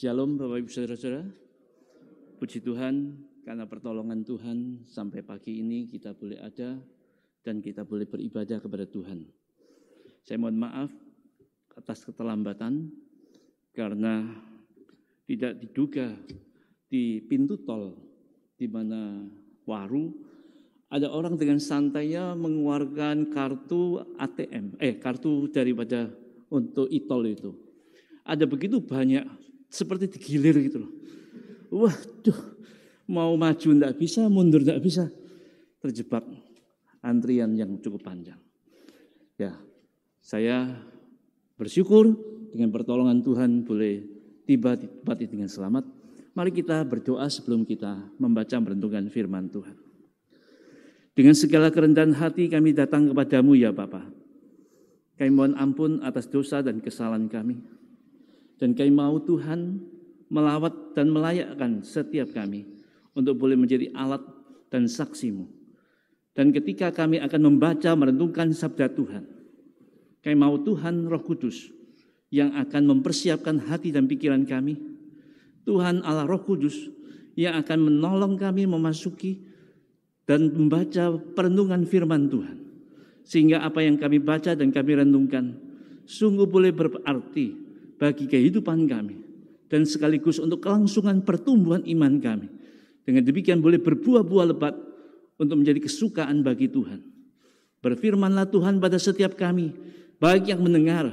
Shalom 0.00 0.40
Bapak 0.40 0.64
Ibu 0.64 0.72
Saudara-saudara. 0.72 1.28
Puji 2.40 2.64
Tuhan 2.64 3.20
karena 3.44 3.68
pertolongan 3.68 4.24
Tuhan 4.24 4.88
sampai 4.88 5.20
pagi 5.20 5.60
ini 5.60 5.92
kita 5.92 6.16
boleh 6.16 6.40
ada 6.40 6.80
dan 7.44 7.60
kita 7.60 7.84
boleh 7.84 8.08
beribadah 8.08 8.64
kepada 8.64 8.88
Tuhan. 8.88 9.28
Saya 10.24 10.40
mohon 10.40 10.56
maaf 10.56 10.88
atas 11.76 12.00
keterlambatan 12.08 12.88
karena 13.76 14.24
tidak 15.28 15.60
diduga 15.60 16.16
di 16.88 17.20
pintu 17.20 17.60
tol 17.60 17.92
di 18.56 18.72
mana 18.72 19.28
Waru 19.68 20.16
ada 20.88 21.12
orang 21.12 21.36
dengan 21.36 21.60
santainya 21.60 22.32
mengeluarkan 22.40 23.28
kartu 23.28 24.00
ATM, 24.16 24.80
eh 24.80 24.96
kartu 24.96 25.52
daripada 25.52 26.08
untuk 26.48 26.88
e-tol 26.88 27.20
itu. 27.28 27.52
Ada 28.24 28.48
begitu 28.48 28.80
banyak 28.80 29.39
seperti 29.70 30.10
digilir 30.10 30.58
gitu 30.66 30.84
loh. 30.84 30.92
Waduh, 31.70 32.38
mau 33.06 33.32
maju 33.38 33.68
enggak 33.70 33.94
bisa, 33.96 34.26
mundur 34.26 34.66
enggak 34.66 34.82
bisa. 34.82 35.06
Terjebak 35.80 36.26
antrian 37.00 37.54
yang 37.56 37.78
cukup 37.80 38.04
panjang. 38.04 38.36
Ya, 39.40 39.56
saya 40.20 40.76
bersyukur 41.56 42.12
dengan 42.52 42.68
pertolongan 42.74 43.24
Tuhan 43.24 43.64
boleh 43.64 44.04
tiba 44.44 44.76
di 44.76 44.90
tempat 44.90 45.16
ini 45.22 45.30
dengan 45.40 45.48
selamat. 45.48 45.84
Mari 46.34 46.50
kita 46.52 46.82
berdoa 46.84 47.26
sebelum 47.30 47.64
kita 47.64 48.18
membaca 48.20 48.56
merenungkan 48.60 49.08
firman 49.08 49.48
Tuhan. 49.48 49.76
Dengan 51.14 51.34
segala 51.34 51.72
kerendahan 51.74 52.14
hati 52.14 52.46
kami 52.46 52.74
datang 52.74 53.10
kepadamu 53.10 53.58
ya 53.58 53.74
Bapa. 53.74 54.06
Kami 55.18 55.30
mohon 55.30 55.52
ampun 55.58 56.00
atas 56.00 56.30
dosa 56.30 56.64
dan 56.64 56.80
kesalahan 56.80 57.28
kami. 57.28 57.60
Dan 58.60 58.76
kami 58.76 58.92
mau 58.92 59.16
Tuhan 59.16 59.80
melawat 60.28 60.92
dan 60.92 61.08
melayakkan 61.08 61.80
setiap 61.80 62.36
kami 62.36 62.68
untuk 63.16 63.40
boleh 63.40 63.56
menjadi 63.56 63.88
alat 63.96 64.20
dan 64.68 64.84
saksimu. 64.86 65.48
Dan 66.36 66.54
ketika 66.54 66.94
kami 66.94 67.18
akan 67.18 67.40
membaca 67.50 67.90
merenungkan 67.98 68.54
sabda 68.54 68.92
Tuhan, 68.94 69.24
kami 70.22 70.36
mau 70.38 70.54
Tuhan 70.60 71.10
Roh 71.10 71.24
Kudus 71.24 71.72
yang 72.30 72.54
akan 72.54 72.86
mempersiapkan 72.86 73.58
hati 73.66 73.90
dan 73.90 74.06
pikiran 74.06 74.46
kami. 74.46 74.78
Tuhan 75.66 76.06
Allah 76.06 76.28
Roh 76.28 76.44
Kudus 76.46 76.86
yang 77.34 77.58
akan 77.58 77.90
menolong 77.90 78.38
kami 78.38 78.68
memasuki 78.70 79.42
dan 80.28 80.52
membaca 80.54 81.18
perenungan 81.34 81.82
firman 81.88 82.30
Tuhan. 82.30 82.56
Sehingga 83.26 83.66
apa 83.66 83.82
yang 83.82 83.98
kami 83.98 84.22
baca 84.22 84.54
dan 84.54 84.70
kami 84.70 85.02
renungkan 85.02 85.58
sungguh 86.06 86.46
boleh 86.46 86.70
berarti 86.70 87.59
bagi 88.00 88.24
kehidupan 88.24 88.88
kami 88.88 89.16
dan 89.68 89.84
sekaligus 89.84 90.40
untuk 90.40 90.64
kelangsungan 90.64 91.20
pertumbuhan 91.20 91.84
iman 91.84 92.16
kami. 92.16 92.48
Dengan 93.04 93.22
demikian 93.28 93.60
boleh 93.60 93.76
berbuah-buah 93.76 94.46
lebat 94.56 94.74
untuk 95.36 95.60
menjadi 95.60 95.84
kesukaan 95.84 96.40
bagi 96.40 96.72
Tuhan. 96.72 97.04
Berfirmanlah 97.80 98.48
Tuhan 98.48 98.80
pada 98.80 98.96
setiap 98.96 99.36
kami, 99.36 99.72
baik 100.20 100.52
yang 100.52 100.60
mendengar 100.60 101.12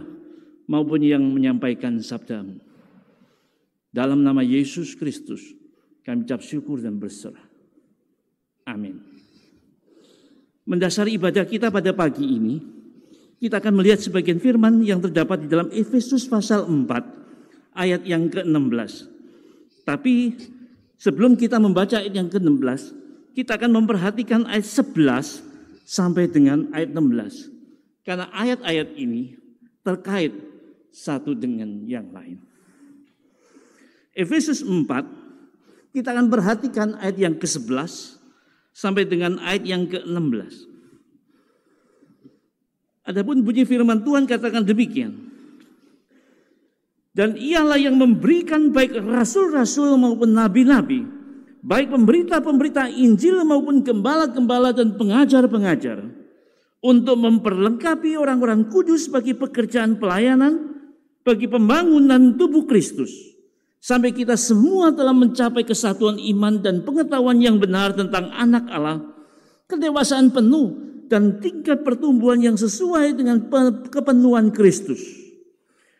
maupun 0.67 0.99
yang 0.99 1.23
menyampaikan 1.23 1.99
sabdamu. 1.99 2.59
Dalam 3.87 4.19
nama 4.19 4.43
Yesus 4.43 4.99
Kristus, 4.99 5.55
kami 6.03 6.27
ucap 6.27 6.43
syukur 6.43 6.83
dan 6.83 6.99
berserah. 6.99 7.43
Amin. 8.67 8.99
Mendasari 10.67 11.15
ibadah 11.15 11.47
kita 11.47 11.71
pada 11.71 11.95
pagi 11.95 12.27
ini, 12.27 12.59
kita 13.37 13.61
akan 13.61 13.73
melihat 13.77 14.01
sebagian 14.01 14.41
firman 14.41 14.81
yang 14.81 14.97
terdapat 14.97 15.45
di 15.45 15.47
dalam 15.49 15.69
Efesus 15.69 16.25
pasal 16.25 16.65
4 16.65 17.77
ayat 17.77 18.01
yang 18.03 18.25
ke-16. 18.33 19.05
Tapi 19.85 20.33
sebelum 20.97 21.37
kita 21.37 21.61
membaca 21.61 22.01
ayat 22.01 22.13
yang 22.17 22.29
ke-16, 22.33 22.97
kita 23.37 23.61
akan 23.61 23.71
memperhatikan 23.77 24.49
ayat 24.49 24.65
11 24.65 25.45
sampai 25.85 26.25
dengan 26.25 26.65
ayat 26.73 26.89
16. 26.89 27.53
Karena 28.01 28.25
ayat-ayat 28.33 28.97
ini 28.97 29.37
terkait 29.85 30.33
satu 30.89 31.37
dengan 31.37 31.85
yang 31.85 32.09
lain. 32.09 32.41
Efesus 34.17 34.65
4 34.65 35.93
kita 35.93 36.09
akan 36.13 36.27
perhatikan 36.33 36.97
ayat 36.97 37.17
yang 37.21 37.35
ke-11 37.37 38.17
sampai 38.73 39.05
dengan 39.05 39.37
ayat 39.45 39.63
yang 39.65 39.85
ke-16. 39.85 40.76
Adapun 43.07 43.39
bunyi 43.39 43.63
firman 43.63 44.03
Tuhan 44.03 44.27
katakan 44.27 44.67
demikian. 44.67 45.15
Dan 47.15 47.39
ialah 47.39 47.79
yang 47.79 47.95
memberikan 47.95 48.69
baik 48.69 48.99
rasul-rasul 48.99 49.95
maupun 49.97 50.35
nabi-nabi, 50.35 51.07
baik 51.63 51.89
pemberita-pemberita 51.89 52.91
Injil 52.93 53.41
maupun 53.47 53.81
gembala-gembala 53.81 54.75
dan 54.75 54.93
pengajar-pengajar, 54.99 56.03
untuk 56.83 57.17
memperlengkapi 57.17 58.13
orang-orang 58.19 58.69
kudus 58.69 59.09
bagi 59.09 59.33
pekerjaan 59.33 59.97
pelayanan, 59.97 60.77
bagi 61.25 61.49
pembangunan 61.49 62.37
tubuh 62.37 62.69
Kristus, 62.69 63.09
sampai 63.81 64.13
kita 64.13 64.37
semua 64.37 64.93
telah 64.93 65.15
mencapai 65.15 65.65
kesatuan 65.65 66.21
iman 66.21 66.61
dan 66.61 66.85
pengetahuan 66.85 67.41
yang 67.41 67.57
benar 67.57 67.97
tentang 67.97 68.29
anak 68.29 68.69
Allah, 68.69 69.01
kedewasaan 69.65 70.29
penuh 70.29 70.86
dan 71.07 71.39
tingkat 71.39 71.81
pertumbuhan 71.83 72.39
yang 72.43 72.55
sesuai 72.59 73.15
dengan 73.15 73.47
kepenuhan 73.87 74.51
Kristus. 74.51 74.99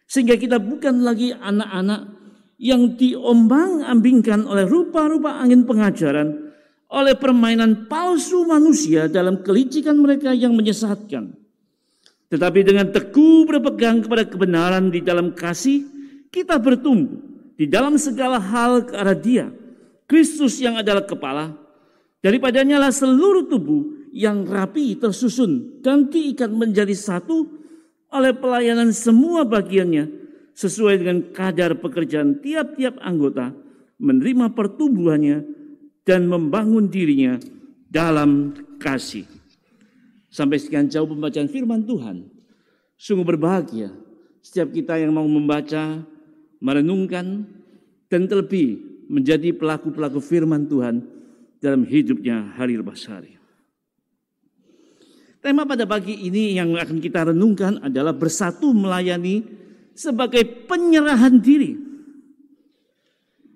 Sehingga 0.07 0.40
kita 0.40 0.59
bukan 0.59 1.03
lagi 1.03 1.35
anak-anak 1.35 2.16
yang 2.57 2.95
diombang-ambingkan 2.95 4.47
oleh 4.47 4.63
rupa-rupa 4.63 5.35
angin 5.40 5.67
pengajaran, 5.67 6.47
oleh 6.88 7.16
permainan 7.19 7.91
palsu 7.91 8.47
manusia 8.47 9.12
dalam 9.12 9.44
kelicikan 9.44 10.00
mereka 10.00 10.31
yang 10.31 10.56
menyesatkan. 10.56 11.35
Tetapi 12.28 12.59
dengan 12.63 12.91
teguh 12.91 13.47
berpegang 13.47 14.03
kepada 14.03 14.28
kebenaran 14.28 14.91
di 14.91 15.00
dalam 15.03 15.31
kasih, 15.31 15.84
kita 16.31 16.59
bertumbuh 16.59 17.19
di 17.56 17.67
dalam 17.67 17.96
segala 17.96 18.40
hal 18.40 18.84
ke 18.88 18.94
arah 18.96 19.16
dia. 19.16 19.47
Kristus 20.07 20.56
yang 20.63 20.79
adalah 20.79 21.03
kepala, 21.03 21.51
daripadanya 22.23 22.79
lah 22.79 22.91
seluruh 22.96 23.44
tubuh 23.51 23.97
yang 24.13 24.47
rapi 24.47 24.97
tersusun 24.97 25.81
dan 25.84 26.07
diikat 26.07 26.50
menjadi 26.51 26.94
satu 26.94 27.47
oleh 28.12 28.31
pelayanan 28.35 28.95
semua 28.95 29.44
bagiannya 29.44 30.07
sesuai 30.57 30.95
dengan 31.03 31.18
kadar 31.35 31.78
pekerjaan 31.78 32.40
tiap-tiap 32.41 32.97
anggota 33.03 33.53
menerima 34.01 34.53
pertumbuhannya 34.53 35.46
dan 36.07 36.25
membangun 36.25 36.88
dirinya 36.88 37.38
dalam 37.90 38.56
kasih. 38.79 39.28
Sampai 40.31 40.62
sekian 40.62 40.88
jauh 40.88 41.07
pembacaan 41.09 41.50
firman 41.50 41.84
Tuhan. 41.84 42.29
Sungguh 42.97 43.25
berbahagia 43.25 43.94
setiap 44.41 44.72
kita 44.72 44.96
yang 44.96 45.12
mau 45.12 45.28
membaca, 45.28 46.01
merenungkan, 46.63 47.44
dan 48.07 48.31
terlebih 48.31 48.79
menjadi 49.12 49.51
pelaku-pelaku 49.51 50.23
firman 50.23 50.67
Tuhan 50.72 51.03
dalam 51.59 51.84
hidupnya 51.84 52.56
hari 52.56 52.79
lepas 52.79 53.03
hari. 53.12 53.35
Tema 55.38 55.70
pada 55.70 55.86
pagi 55.86 56.18
ini 56.25 56.58
yang 56.58 56.74
akan 56.74 56.98
kita 56.98 57.30
renungkan 57.30 57.78
adalah 57.86 58.14
bersatu 58.14 58.74
melayani 58.74 59.46
sebagai 59.94 60.46
penyerahan 60.66 61.38
diri. 61.38 61.78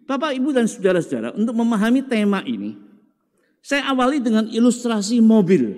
Bapak, 0.05 0.35
Ibu, 0.35 0.49
dan 0.51 0.67
saudara-saudara, 0.67 1.37
untuk 1.37 1.55
memahami 1.55 2.03
tema 2.03 2.43
ini, 2.43 2.75
saya 3.63 3.93
awali 3.93 4.19
dengan 4.19 4.49
ilustrasi 4.49 5.21
mobil. 5.21 5.71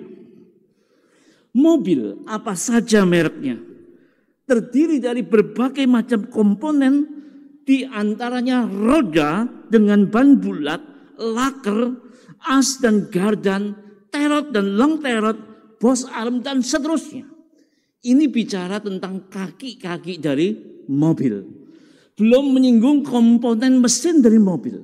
Mobil, 1.54 2.24
apa 2.26 2.58
saja 2.58 3.06
mereknya, 3.06 3.62
terdiri 4.48 4.98
dari 4.98 5.22
berbagai 5.22 5.86
macam 5.86 6.26
komponen, 6.26 7.06
di 7.64 7.86
antaranya 7.86 8.68
roda 8.68 9.48
dengan 9.70 10.04
ban 10.10 10.36
bulat, 10.36 10.82
laker, 11.16 11.94
as 12.44 12.76
dan 12.82 13.08
gardan, 13.08 13.72
terot 14.12 14.52
dan 14.52 14.74
long 14.76 15.00
terot, 15.00 15.38
bos 15.84 16.08
arm 16.08 16.40
dan 16.40 16.64
seterusnya. 16.64 17.28
Ini 18.00 18.32
bicara 18.32 18.80
tentang 18.80 19.28
kaki-kaki 19.28 20.16
dari 20.16 20.56
mobil. 20.88 21.44
Belum 22.16 22.56
menyinggung 22.56 23.04
komponen 23.04 23.84
mesin 23.84 24.24
dari 24.24 24.40
mobil. 24.40 24.80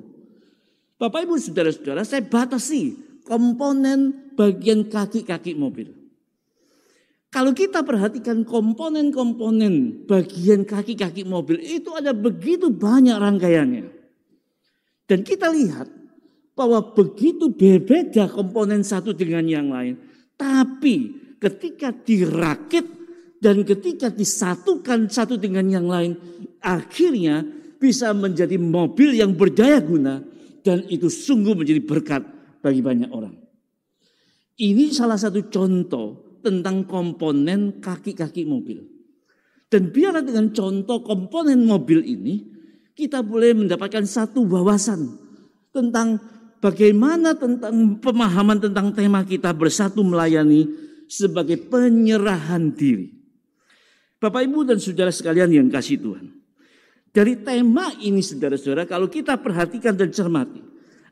Bapak 1.00 1.24
Ibu 1.24 1.40
Saudara-saudara, 1.40 2.04
saya 2.04 2.20
batasi 2.20 3.00
komponen 3.24 4.28
bagian 4.36 4.84
kaki-kaki 4.92 5.56
mobil. 5.56 5.88
Kalau 7.32 7.56
kita 7.56 7.80
perhatikan 7.80 8.44
komponen-komponen 8.44 10.04
bagian 10.04 10.68
kaki-kaki 10.68 11.24
mobil 11.24 11.64
itu 11.64 11.96
ada 11.96 12.12
begitu 12.12 12.68
banyak 12.68 13.16
rangkaiannya. 13.16 13.88
Dan 15.08 15.24
kita 15.24 15.48
lihat 15.48 15.88
bahwa 16.52 16.92
begitu 16.92 17.48
berbeda 17.48 18.28
komponen 18.28 18.84
satu 18.84 19.16
dengan 19.16 19.46
yang 19.48 19.72
lain. 19.72 20.09
Tapi 20.40 20.94
ketika 21.36 21.92
dirakit 21.92 22.88
dan 23.36 23.60
ketika 23.60 24.08
disatukan 24.08 25.12
satu 25.12 25.36
dengan 25.36 25.68
yang 25.68 25.84
lain, 25.84 26.16
akhirnya 26.64 27.44
bisa 27.76 28.16
menjadi 28.16 28.56
mobil 28.56 29.20
yang 29.20 29.36
berdaya 29.36 29.84
guna 29.84 30.24
dan 30.64 30.84
itu 30.88 31.12
sungguh 31.12 31.52
menjadi 31.52 31.80
berkat 31.84 32.22
bagi 32.64 32.80
banyak 32.80 33.12
orang. 33.12 33.36
Ini 34.60 34.92
salah 34.92 35.16
satu 35.16 35.48
contoh 35.48 36.40
tentang 36.44 36.84
komponen 36.84 37.80
kaki-kaki 37.80 38.44
mobil. 38.44 38.84
Dan 39.68 39.88
biarlah 39.92 40.24
dengan 40.24 40.52
contoh 40.52 41.00
komponen 41.00 41.64
mobil 41.64 42.04
ini, 42.04 42.34
kita 42.92 43.24
boleh 43.24 43.56
mendapatkan 43.56 44.04
satu 44.04 44.44
wawasan 44.44 45.16
tentang 45.72 46.20
bagaimana 46.60 47.34
tentang 47.34 47.98
pemahaman 47.98 48.60
tentang 48.60 48.92
tema 48.92 49.24
kita 49.24 49.50
bersatu 49.56 50.04
melayani 50.04 50.68
sebagai 51.10 51.58
penyerahan 51.58 52.70
diri. 52.70 53.10
Bapak 54.20 54.44
Ibu 54.44 54.68
dan 54.68 54.78
saudara 54.78 55.10
sekalian 55.10 55.50
yang 55.50 55.68
kasih 55.72 55.98
Tuhan. 55.98 56.26
Dari 57.10 57.42
tema 57.42 57.90
ini 57.98 58.22
saudara-saudara 58.22 58.86
kalau 58.86 59.10
kita 59.10 59.40
perhatikan 59.40 59.96
dan 59.96 60.14
cermati. 60.14 60.62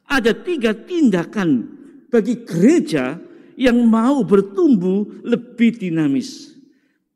Ada 0.08 0.32
tiga 0.32 0.72
tindakan 0.72 1.68
bagi 2.08 2.46
gereja 2.46 3.18
yang 3.58 3.76
mau 3.84 4.22
bertumbuh 4.24 5.24
lebih 5.26 5.76
dinamis. 5.76 6.54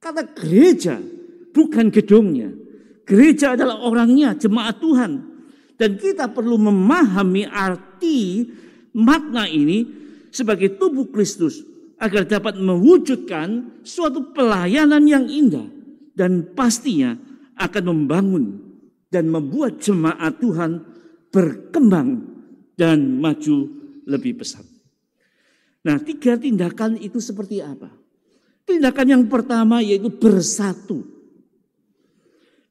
Kata 0.02 0.26
gereja 0.34 0.98
bukan 1.54 1.88
gedungnya. 1.88 2.50
Gereja 3.06 3.54
adalah 3.54 3.80
orangnya, 3.86 4.34
jemaat 4.34 4.82
Tuhan. 4.82 5.12
Dan 5.78 5.96
kita 5.96 6.28
perlu 6.30 6.58
memahami 6.58 7.46
arti 7.48 7.91
makna 8.96 9.46
ini 9.46 9.86
sebagai 10.32 10.80
tubuh 10.80 11.08
Kristus 11.12 11.62
agar 12.02 12.26
dapat 12.26 12.58
mewujudkan 12.58 13.80
suatu 13.86 14.34
pelayanan 14.34 15.06
yang 15.06 15.30
indah 15.30 15.68
dan 16.18 16.50
pastinya 16.56 17.14
akan 17.54 17.84
membangun 17.94 18.44
dan 19.12 19.28
membuat 19.28 19.78
jemaat 19.78 20.40
Tuhan 20.42 20.82
berkembang 21.30 22.26
dan 22.74 23.22
maju 23.22 23.70
lebih 24.08 24.42
pesat. 24.42 24.66
Nah, 25.82 25.98
tiga 26.02 26.34
tindakan 26.38 26.98
itu 26.98 27.18
seperti 27.22 27.62
apa? 27.62 27.90
Tindakan 28.66 29.06
yang 29.06 29.24
pertama 29.26 29.82
yaitu 29.82 30.10
bersatu. 30.10 31.02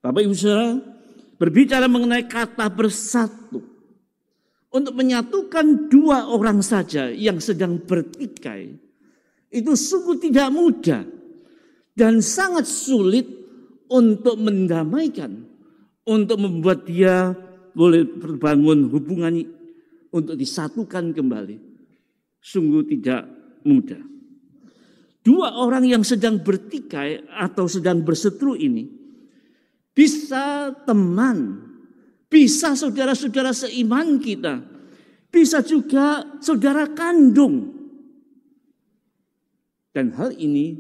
Bapak 0.01 0.24
Ibu 0.25 0.33
Saudara, 0.33 0.80
berbicara 1.38 1.86
mengenai 1.86 2.25
kata 2.25 2.66
bersatu. 2.72 3.70
Untuk 4.71 4.95
menyatukan 4.95 5.91
dua 5.91 6.31
orang 6.31 6.63
saja 6.63 7.12
yang 7.12 7.44
sedang 7.44 7.83
bertikai, 7.83 8.71
itu 9.51 9.71
sungguh 9.75 10.15
tidak 10.15 10.47
mudah 10.47 11.03
dan 11.91 12.23
sangat 12.23 12.63
sulit 12.63 13.27
untuk 13.91 14.39
mendamaikan, 14.39 15.44
untuk 16.07 16.39
membuat 16.39 16.88
dia 16.88 17.35
boleh 17.75 18.07
berbangun 18.07 18.88
hubungan 18.88 19.44
untuk 20.12 20.39
disatukan 20.39 21.12
kembali 21.12 21.71
sungguh 22.41 22.83
tidak 22.89 23.29
mudah. 23.63 24.01
Dua 25.21 25.53
orang 25.62 25.85
yang 25.85 26.01
sedang 26.01 26.41
bertikai 26.41 27.29
atau 27.29 27.69
sedang 27.69 28.01
berseteru 28.01 28.57
ini 28.57 28.89
bisa 29.94 30.73
teman, 30.81 31.69
bisa 32.31 32.80
saudara-saudara 32.80 33.51
seiman 33.51 34.16
kita, 34.24 34.63
bisa 35.28 35.60
juga 35.60 36.39
saudara 36.39 36.88
kandung. 36.95 37.75
Dan 39.92 40.16
hal 40.16 40.31
ini 40.39 40.80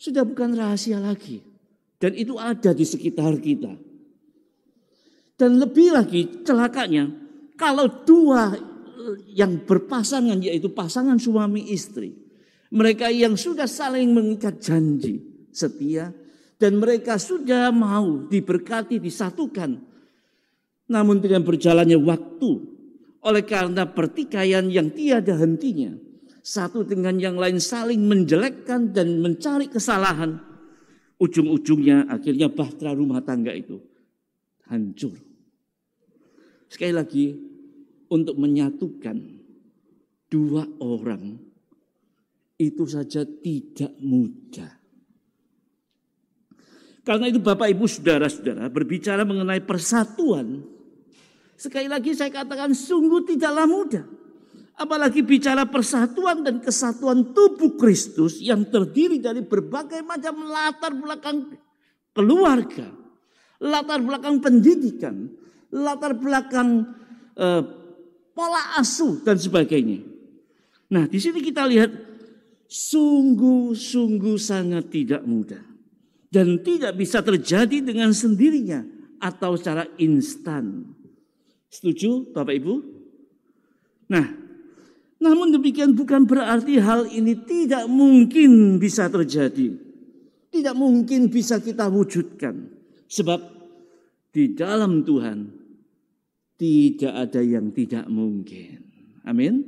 sudah 0.00 0.24
bukan 0.24 0.56
rahasia 0.56 0.96
lagi. 0.96 1.44
Dan 2.00 2.16
itu 2.16 2.40
ada 2.40 2.72
di 2.72 2.88
sekitar 2.88 3.36
kita. 3.36 3.76
Dan 5.36 5.60
lebih 5.60 5.92
lagi 5.92 6.40
celakanya, 6.40 7.12
kalau 7.60 7.84
dua 8.08 8.56
yang 9.32 9.60
berpasangan 9.64 10.40
yaitu 10.40 10.72
pasangan 10.72 11.16
suami 11.20 11.72
istri. 11.72 12.16
Mereka 12.70 13.10
yang 13.10 13.34
sudah 13.34 13.66
saling 13.66 14.14
mengikat 14.14 14.62
janji 14.62 15.18
setia 15.50 16.14
dan 16.60 16.78
mereka 16.78 17.18
sudah 17.18 17.74
mau 17.74 18.30
diberkati 18.30 19.02
disatukan. 19.02 19.89
Namun 20.90 21.22
dengan 21.22 21.46
berjalannya 21.46 21.98
waktu 22.02 22.50
oleh 23.22 23.44
karena 23.46 23.86
pertikaian 23.86 24.66
yang 24.66 24.90
tiada 24.90 25.38
hentinya 25.38 25.94
satu 26.40 26.82
dengan 26.82 27.20
yang 27.20 27.36
lain 27.36 27.60
saling 27.60 28.00
menjelekkan 28.08 28.90
dan 28.90 29.20
mencari 29.20 29.68
kesalahan 29.68 30.40
ujung-ujungnya 31.20 32.08
akhirnya 32.08 32.48
bahtera 32.48 32.96
rumah 32.96 33.20
tangga 33.20 33.52
itu 33.52 33.76
hancur. 34.72 35.14
Sekali 36.66 36.94
lagi 36.96 37.26
untuk 38.08 38.40
menyatukan 38.40 39.20
dua 40.32 40.64
orang 40.80 41.36
itu 42.56 42.84
saja 42.88 43.26
tidak 43.26 43.92
mudah. 44.00 44.80
Karena 47.00 47.26
itu 47.32 47.40
Bapak 47.40 47.68
Ibu 47.72 47.84
Saudara-saudara 47.88 48.68
berbicara 48.68 49.24
mengenai 49.24 49.64
persatuan. 49.64 50.62
Sekali 51.60 51.92
lagi 51.92 52.16
saya 52.16 52.32
katakan 52.32 52.72
sungguh 52.72 53.28
tidaklah 53.28 53.68
mudah. 53.68 54.08
Apalagi 54.80 55.20
bicara 55.20 55.68
persatuan 55.68 56.40
dan 56.40 56.56
kesatuan 56.56 57.36
tubuh 57.36 57.76
Kristus 57.76 58.40
yang 58.40 58.64
terdiri 58.64 59.20
dari 59.20 59.44
berbagai 59.44 60.00
macam 60.00 60.48
latar 60.48 60.96
belakang 60.96 61.52
keluarga, 62.16 62.88
latar 63.60 64.00
belakang 64.00 64.40
pendidikan, 64.40 65.28
latar 65.68 66.16
belakang 66.16 66.96
eh, 67.36 67.62
pola 68.32 68.80
asuh 68.80 69.20
dan 69.20 69.36
sebagainya. 69.36 70.00
Nah, 70.96 71.04
di 71.12 71.20
sini 71.20 71.44
kita 71.44 71.68
lihat 71.68 71.92
sungguh-sungguh 72.72 74.40
sangat 74.40 74.88
tidak 74.88 75.28
mudah 75.28 75.60
dan 76.32 76.56
tidak 76.64 76.96
bisa 76.96 77.20
terjadi 77.20 77.84
dengan 77.84 78.16
sendirinya 78.16 78.80
atau 79.20 79.60
secara 79.60 79.84
instan. 80.00 80.96
Setuju, 81.70 82.34
Bapak 82.34 82.54
Ibu? 82.58 82.74
Nah, 84.10 84.26
namun 85.22 85.54
demikian 85.54 85.94
bukan 85.94 86.26
berarti 86.26 86.82
hal 86.82 87.06
ini 87.06 87.38
tidak 87.46 87.86
mungkin 87.86 88.82
bisa 88.82 89.06
terjadi. 89.06 89.78
Tidak 90.50 90.74
mungkin 90.74 91.30
bisa 91.30 91.62
kita 91.62 91.86
wujudkan. 91.86 92.66
Sebab 93.06 93.40
di 94.34 94.50
dalam 94.58 95.06
Tuhan 95.06 95.38
tidak 96.58 97.14
ada 97.14 97.40
yang 97.44 97.70
tidak 97.70 98.10
mungkin. 98.10 98.82
Amin. 99.22 99.62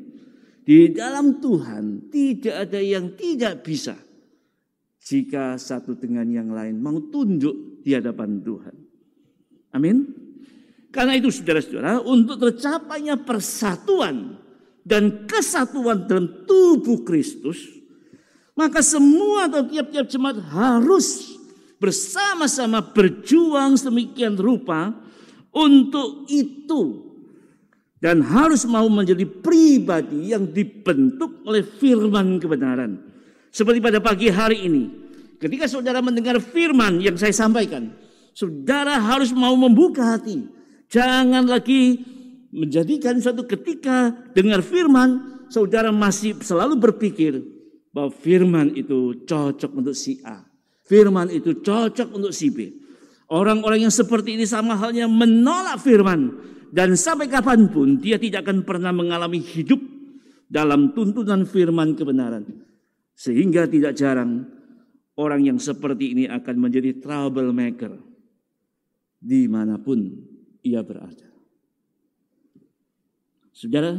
Di 0.62 0.90
dalam 0.90 1.38
Tuhan 1.38 2.10
tidak 2.10 2.66
ada 2.66 2.80
yang 2.82 3.14
tidak 3.14 3.62
bisa. 3.62 3.94
Jika 5.02 5.58
satu 5.58 5.98
dengan 5.98 6.26
yang 6.30 6.50
lain 6.50 6.78
mau 6.78 6.98
tunduk 7.10 7.82
di 7.82 7.94
hadapan 7.94 8.42
Tuhan. 8.42 8.76
Amin. 9.74 10.21
Karena 10.92 11.16
itu 11.16 11.32
saudara-saudara 11.32 12.04
untuk 12.04 12.36
tercapainya 12.36 13.16
persatuan 13.16 14.36
dan 14.84 15.24
kesatuan 15.24 16.04
dalam 16.04 16.44
tubuh 16.44 17.00
Kristus. 17.00 17.64
Maka 18.52 18.84
semua 18.84 19.48
atau 19.48 19.64
tiap-tiap 19.64 20.04
jemaat 20.12 20.36
harus 20.52 21.40
bersama-sama 21.80 22.84
berjuang 22.84 23.80
sedemikian 23.80 24.36
rupa 24.36 24.92
untuk 25.48 26.28
itu 26.28 27.10
dan 28.02 28.20
harus 28.20 28.68
mau 28.68 28.84
menjadi 28.92 29.24
pribadi 29.24 30.36
yang 30.36 30.44
dibentuk 30.44 31.40
oleh 31.48 31.64
firman 31.64 32.36
kebenaran. 32.36 33.00
Seperti 33.48 33.80
pada 33.80 34.02
pagi 34.02 34.28
hari 34.28 34.68
ini, 34.68 34.84
ketika 35.40 35.64
saudara 35.64 36.04
mendengar 36.04 36.36
firman 36.36 37.00
yang 37.00 37.16
saya 37.16 37.32
sampaikan, 37.32 37.94
saudara 38.36 39.00
harus 39.00 39.32
mau 39.32 39.56
membuka 39.56 40.18
hati. 40.18 40.61
Jangan 40.92 41.48
lagi 41.48 41.96
menjadikan 42.52 43.16
suatu 43.16 43.48
ketika 43.48 44.12
dengar 44.36 44.60
firman, 44.60 45.40
saudara 45.48 45.88
masih 45.88 46.36
selalu 46.44 46.76
berpikir 46.76 47.40
bahwa 47.96 48.12
firman 48.12 48.76
itu 48.76 49.24
cocok 49.24 49.72
untuk 49.72 49.96
si 49.96 50.20
A. 50.20 50.44
Firman 50.84 51.32
itu 51.32 51.64
cocok 51.64 52.12
untuk 52.12 52.36
si 52.36 52.52
B. 52.52 52.68
Orang-orang 53.32 53.88
yang 53.88 53.94
seperti 53.94 54.36
ini 54.36 54.44
sama 54.44 54.76
halnya 54.76 55.08
menolak 55.08 55.80
firman. 55.80 56.52
Dan 56.72 56.96
sampai 56.96 57.28
kapan 57.28 57.68
pun 57.72 58.00
dia 58.00 58.20
tidak 58.20 58.48
akan 58.48 58.64
pernah 58.64 58.92
mengalami 58.92 59.40
hidup 59.40 59.80
dalam 60.48 60.92
tuntunan 60.92 61.48
firman 61.48 61.96
kebenaran. 61.96 62.44
Sehingga 63.16 63.64
tidak 63.64 63.96
jarang 63.96 64.44
orang 65.16 65.40
yang 65.44 65.56
seperti 65.56 66.12
ini 66.12 66.24
akan 66.28 66.56
menjadi 66.60 67.00
troublemaker 67.00 67.92
di 69.22 69.46
mana 69.46 69.78
pun 69.78 70.31
ia 70.62 70.80
berada. 70.80 71.28
Saudara, 73.52 73.94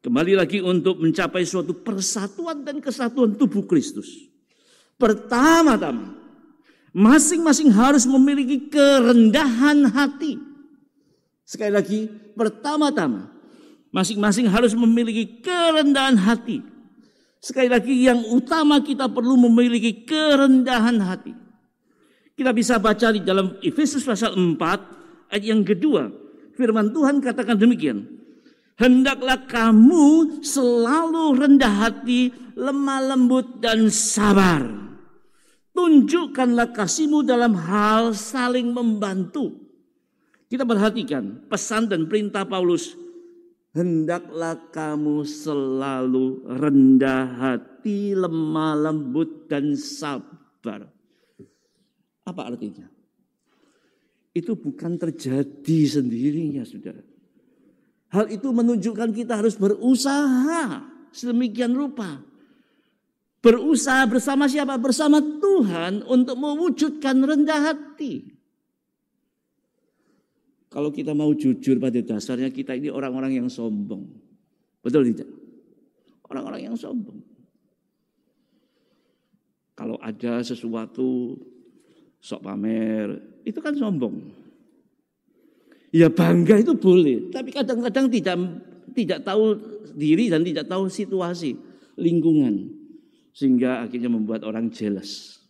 kembali 0.00 0.32
lagi 0.38 0.62
untuk 0.62 1.02
mencapai 1.02 1.42
suatu 1.42 1.76
persatuan 1.76 2.62
dan 2.62 2.78
kesatuan 2.78 3.34
tubuh 3.34 3.66
Kristus. 3.66 4.30
Pertama-tama, 4.96 6.16
Masing-masing 6.96 7.68
harus 7.76 8.08
memiliki 8.08 8.72
kerendahan 8.72 9.84
hati. 9.92 10.40
Sekali 11.44 11.68
lagi, 11.68 12.08
pertama-tama 12.32 13.36
masing-masing 13.92 14.48
harus 14.48 14.72
memiliki 14.72 15.44
kerendahan 15.44 16.16
hati. 16.16 16.64
Sekali 17.36 17.68
lagi 17.68 17.92
yang 18.00 18.24
utama 18.32 18.80
kita 18.80 19.12
perlu 19.12 19.36
memiliki 19.44 20.08
kerendahan 20.08 20.96
hati. 21.04 21.36
Kita 22.32 22.56
bisa 22.56 22.80
baca 22.80 23.12
di 23.12 23.20
dalam 23.20 23.60
Efesus 23.60 24.00
pasal 24.00 24.32
4 24.32 24.56
ayat 25.32 25.44
yang 25.44 25.62
kedua. 25.62 26.10
Firman 26.56 26.90
Tuhan 26.90 27.20
katakan 27.20 27.60
demikian. 27.60 28.06
Hendaklah 28.76 29.48
kamu 29.48 30.40
selalu 30.44 31.36
rendah 31.36 31.74
hati, 31.88 32.32
lemah 32.56 33.14
lembut 33.14 33.60
dan 33.60 33.88
sabar. 33.88 34.64
Tunjukkanlah 35.72 36.72
kasihmu 36.72 37.24
dalam 37.24 37.56
hal 37.56 38.16
saling 38.16 38.72
membantu 38.72 39.66
kita 40.46 40.62
perhatikan 40.62 41.42
pesan 41.50 41.90
dan 41.90 42.06
perintah 42.06 42.46
Paulus. 42.46 42.94
Hendaklah 43.74 44.56
kamu 44.72 45.26
selalu 45.26 46.48
rendah 46.48 47.28
hati, 47.36 48.16
lemah 48.16 48.88
lembut 48.88 49.50
dan 49.50 49.76
sabar. 49.76 50.88
Apa 52.24 52.42
artinya? 52.46 52.88
Itu 54.36 54.52
bukan 54.52 55.00
terjadi 55.00 55.78
sendirinya, 55.88 56.60
saudara. 56.68 57.00
Hal 58.12 58.28
itu 58.28 58.52
menunjukkan 58.52 59.16
kita 59.16 59.40
harus 59.40 59.56
berusaha 59.56 60.84
sedemikian 61.08 61.72
rupa. 61.72 62.20
Berusaha 63.40 64.04
bersama 64.04 64.44
siapa? 64.44 64.76
Bersama 64.76 65.24
Tuhan 65.24 66.04
untuk 66.04 66.36
mewujudkan 66.36 67.16
rendah 67.16 67.72
hati. 67.72 68.36
Kalau 70.68 70.92
kita 70.92 71.16
mau 71.16 71.32
jujur 71.32 71.80
pada 71.80 71.96
dasarnya 72.04 72.52
kita 72.52 72.76
ini 72.76 72.92
orang-orang 72.92 73.40
yang 73.40 73.48
sombong. 73.48 74.04
Betul 74.84 75.16
tidak? 75.16 75.32
Orang-orang 76.28 76.68
yang 76.68 76.76
sombong. 76.76 77.24
Kalau 79.72 79.96
ada 80.04 80.44
sesuatu 80.44 81.40
sok 82.20 82.44
pamer, 82.44 83.20
itu 83.46 83.58
kan 83.62 83.74
sombong. 83.76 84.20
Ya 85.94 86.10
bangga 86.12 86.60
itu 86.60 86.76
boleh, 86.76 87.30
tapi 87.32 87.54
kadang-kadang 87.54 88.10
tidak 88.10 88.36
tidak 88.92 89.24
tahu 89.24 89.56
diri 89.96 90.28
dan 90.28 90.44
tidak 90.44 90.68
tahu 90.68 90.90
situasi 90.92 91.56
lingkungan 91.96 92.68
sehingga 93.36 93.84
akhirnya 93.84 94.08
membuat 94.08 94.44
orang 94.44 94.72
jealous. 94.72 95.40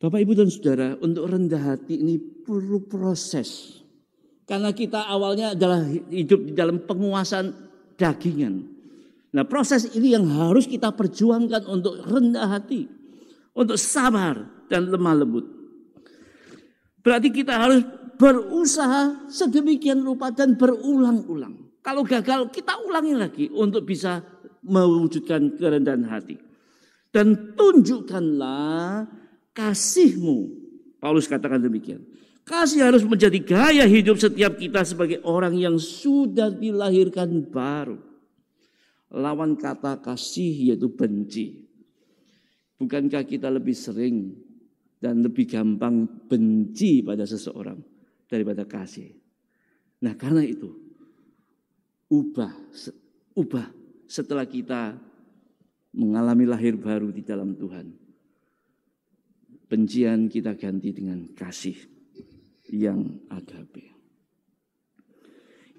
Bapak, 0.00 0.20
Ibu, 0.24 0.32
dan 0.32 0.48
Saudara, 0.48 0.96
untuk 1.04 1.28
rendah 1.28 1.76
hati 1.76 2.00
ini 2.00 2.16
perlu 2.16 2.88
proses. 2.88 3.80
Karena 4.48 4.72
kita 4.72 5.04
awalnya 5.04 5.52
adalah 5.52 5.84
hidup 6.08 6.48
di 6.48 6.52
dalam 6.56 6.80
penguasaan 6.88 7.52
dagingan. 8.00 8.64
Nah 9.30 9.44
proses 9.46 9.86
ini 9.94 10.16
yang 10.16 10.26
harus 10.26 10.66
kita 10.66 10.90
perjuangkan 10.90 11.68
untuk 11.70 12.02
rendah 12.02 12.50
hati. 12.50 12.88
Untuk 13.50 13.76
sabar 13.76 14.66
dan 14.70 14.86
lemah 14.88 15.14
lembut. 15.20 15.46
Berarti 17.00 17.28
kita 17.32 17.56
harus 17.56 17.82
berusaha 18.20 19.26
sedemikian 19.32 20.04
rupa 20.04 20.28
dan 20.28 20.54
berulang-ulang. 20.54 21.72
Kalau 21.80 22.04
gagal 22.04 22.52
kita 22.52 22.76
ulangi 22.84 23.14
lagi 23.16 23.44
untuk 23.48 23.88
bisa 23.88 24.20
mewujudkan 24.60 25.56
kerendahan 25.56 26.04
hati. 26.04 26.36
Dan 27.10 27.56
tunjukkanlah 27.56 29.08
kasihmu. 29.56 30.38
Paulus 31.00 31.26
katakan 31.26 31.64
demikian. 31.64 32.04
Kasih 32.44 32.82
harus 32.82 33.06
menjadi 33.06 33.38
gaya 33.40 33.86
hidup 33.86 34.18
setiap 34.18 34.58
kita 34.58 34.82
sebagai 34.82 35.22
orang 35.22 35.54
yang 35.54 35.78
sudah 35.78 36.50
dilahirkan 36.50 37.46
baru. 37.46 37.96
Lawan 39.10 39.54
kata 39.54 40.02
kasih 40.02 40.74
yaitu 40.74 40.90
benci. 40.90 41.69
Bukankah 42.80 43.28
kita 43.28 43.52
lebih 43.52 43.76
sering 43.76 44.32
dan 44.96 45.20
lebih 45.20 45.44
gampang 45.44 46.08
benci 46.24 47.04
pada 47.04 47.28
seseorang 47.28 47.76
daripada 48.24 48.64
kasih? 48.64 49.12
Nah 50.00 50.16
karena 50.16 50.40
itu, 50.40 50.72
ubah, 52.08 52.56
ubah 53.36 53.68
setelah 54.08 54.48
kita 54.48 54.96
mengalami 55.92 56.48
lahir 56.48 56.80
baru 56.80 57.12
di 57.12 57.20
dalam 57.20 57.52
Tuhan 57.52 58.00
Bencian 59.70 60.26
kita 60.26 60.58
ganti 60.58 60.90
dengan 60.90 61.30
kasih 61.30 61.78
yang 62.74 63.22
agape. 63.30 63.86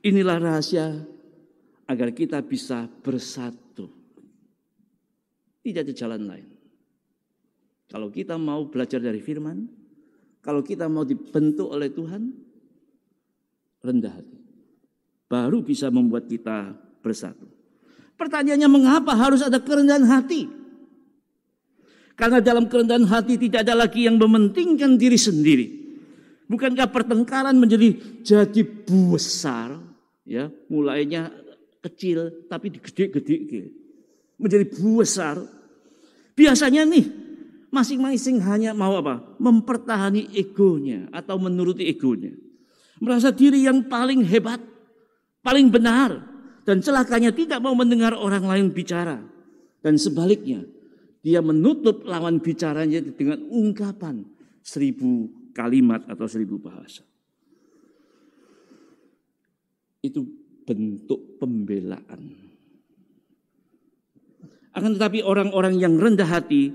Inilah 0.08 0.40
rahasia 0.40 0.96
agar 1.92 2.16
kita 2.16 2.40
bisa 2.40 2.88
bersatu. 2.88 3.92
Tidak 5.60 5.84
ada 5.84 5.92
jalan 5.92 6.24
lain. 6.24 6.48
Kalau 7.92 8.08
kita 8.08 8.40
mau 8.40 8.64
belajar 8.72 9.04
dari 9.04 9.20
firman, 9.20 9.68
kalau 10.40 10.64
kita 10.64 10.88
mau 10.88 11.04
dibentuk 11.04 11.68
oleh 11.68 11.92
Tuhan, 11.92 12.32
rendah 13.84 14.16
hati. 14.16 14.40
Baru 15.28 15.60
bisa 15.60 15.92
membuat 15.92 16.32
kita 16.32 16.72
bersatu. 17.04 17.52
Pertanyaannya 18.16 18.70
mengapa 18.72 19.12
harus 19.12 19.44
ada 19.44 19.60
kerendahan 19.60 20.08
hati? 20.08 20.48
Karena 22.16 22.40
dalam 22.40 22.72
kerendahan 22.72 23.04
hati 23.12 23.36
tidak 23.36 23.68
ada 23.68 23.76
lagi 23.76 24.08
yang 24.08 24.16
mementingkan 24.16 24.96
diri 24.96 25.20
sendiri. 25.20 25.68
Bukankah 26.48 26.88
pertengkaran 26.92 27.60
menjadi 27.60 27.96
jadi 28.24 28.62
besar? 28.88 29.80
Ya, 30.24 30.48
mulainya 30.72 31.32
kecil 31.84 32.48
tapi 32.48 32.72
digede-gede. 32.72 33.72
Menjadi 34.40 34.66
besar. 34.80 35.44
Biasanya 36.36 36.88
nih 36.88 37.21
masing-masing 37.72 38.44
hanya 38.44 38.76
mau 38.76 39.00
apa? 39.00 39.24
Mempertahani 39.40 40.36
egonya 40.36 41.08
atau 41.10 41.40
menuruti 41.40 41.88
egonya. 41.88 42.36
Merasa 43.02 43.34
diri 43.34 43.66
yang 43.66 43.88
paling 43.90 44.22
hebat, 44.28 44.62
paling 45.42 45.72
benar. 45.72 46.30
Dan 46.62 46.78
celakanya 46.78 47.34
tidak 47.34 47.58
mau 47.58 47.74
mendengar 47.74 48.14
orang 48.14 48.46
lain 48.46 48.68
bicara. 48.70 49.18
Dan 49.82 49.98
sebaliknya, 49.98 50.62
dia 51.26 51.42
menutup 51.42 52.06
lawan 52.06 52.38
bicaranya 52.38 53.02
dengan 53.02 53.42
ungkapan 53.50 54.22
seribu 54.62 55.26
kalimat 55.58 56.06
atau 56.06 56.30
seribu 56.30 56.62
bahasa. 56.62 57.02
Itu 60.06 60.22
bentuk 60.70 61.42
pembelaan. 61.42 62.38
Akan 64.72 64.96
tetapi 64.96 65.26
orang-orang 65.26 65.82
yang 65.82 65.98
rendah 65.98 66.30
hati 66.30 66.72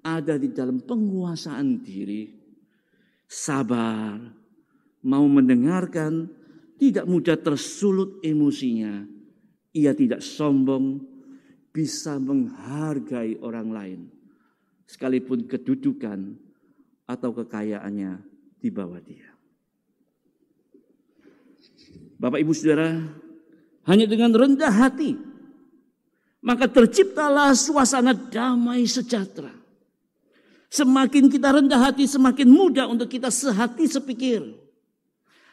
ada 0.00 0.36
di 0.40 0.52
dalam 0.52 0.80
penguasaan 0.80 1.80
diri, 1.80 2.28
sabar, 3.28 4.16
mau 5.04 5.24
mendengarkan, 5.28 6.28
tidak 6.80 7.04
mudah 7.04 7.36
tersulut 7.40 8.20
emosinya. 8.24 9.04
Ia 9.70 9.94
tidak 9.94 10.24
sombong, 10.24 10.98
bisa 11.70 12.18
menghargai 12.18 13.38
orang 13.38 13.68
lain, 13.70 14.00
sekalipun 14.90 15.46
kedudukan 15.46 16.34
atau 17.06 17.30
kekayaannya 17.30 18.18
di 18.58 18.68
bawah 18.68 18.98
dia. 18.98 19.30
Bapak 22.20 22.42
Ibu 22.42 22.52
Saudara, 22.52 22.98
hanya 23.86 24.04
dengan 24.10 24.34
rendah 24.34 24.74
hati 24.74 25.30
maka 26.40 26.68
terciptalah 26.68 27.52
suasana 27.52 28.16
damai 28.16 28.88
sejahtera. 28.88 29.52
Semakin 30.70 31.26
kita 31.26 31.50
rendah 31.50 31.90
hati, 31.90 32.06
semakin 32.06 32.46
mudah 32.46 32.86
untuk 32.86 33.10
kita 33.10 33.26
sehati 33.26 33.90
sepikir. 33.90 34.54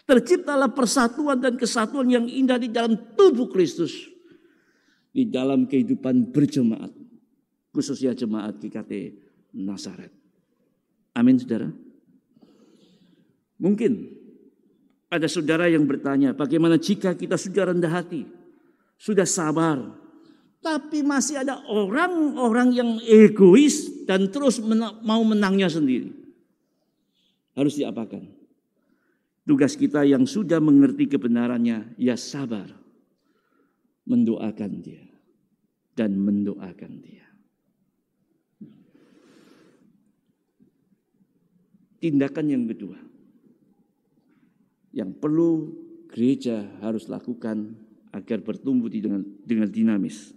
Terciptalah 0.05 0.69
persatuan 0.69 1.41
dan 1.41 1.57
kesatuan 1.57 2.05
yang 2.05 2.29
indah 2.29 2.62
di 2.62 2.69
dalam 2.69 2.95
tubuh 3.17 3.50
Kristus 3.50 4.13
di 5.17 5.25
dalam 5.25 5.65
kehidupan 5.65 6.29
berjemaat, 6.29 6.93
khususnya 7.74 8.13
jemaat 8.13 8.62
GKT 8.62 9.17
Nasaret. 9.57 10.13
Amin, 11.17 11.41
saudara. 11.41 11.74
Mungkin 13.57 14.13
ada 15.09 15.25
saudara 15.25 15.65
yang 15.65 15.89
bertanya, 15.89 16.38
bagaimana 16.38 16.77
jika 16.77 17.17
kita 17.17 17.33
sudah 17.33 17.74
rendah 17.74 17.89
hati, 17.89 18.29
sudah 19.01 19.25
sabar, 19.25 19.81
tapi 20.62 21.01
masih 21.01 21.41
ada 21.41 21.65
orang-orang 21.65 22.69
yang 22.77 22.89
egois 23.01 23.97
dan 24.08 24.32
terus 24.32 24.64
mau 25.04 25.22
menangnya 25.28 25.68
sendiri. 25.68 26.16
Harus 27.52 27.76
diapakan? 27.76 28.24
Tugas 29.44 29.76
kita 29.76 30.08
yang 30.08 30.24
sudah 30.24 30.64
mengerti 30.64 31.12
kebenarannya, 31.12 31.96
ya 32.00 32.16
sabar 32.16 32.72
mendoakan 34.08 34.72
dia 34.80 35.04
dan 35.96 36.16
mendoakan 36.16 36.94
dia. 37.04 37.28
Tindakan 42.00 42.48
yang 42.48 42.66
kedua. 42.72 43.00
yang 44.98 45.14
perlu 45.14 45.78
gereja 46.10 46.66
harus 46.82 47.06
lakukan 47.06 47.78
agar 48.10 48.42
bertumbuh 48.42 48.90
dengan 48.90 49.22
dengan 49.46 49.70
dinamis. 49.70 50.34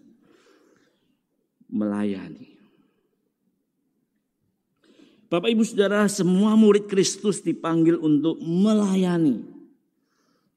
Melayani. 1.73 2.60
Bapak 5.31 5.47
Ibu 5.47 5.63
Saudara, 5.63 6.11
semua 6.11 6.59
murid 6.59 6.91
Kristus 6.91 7.39
dipanggil 7.39 7.95
untuk 8.03 8.43
melayani. 8.43 9.47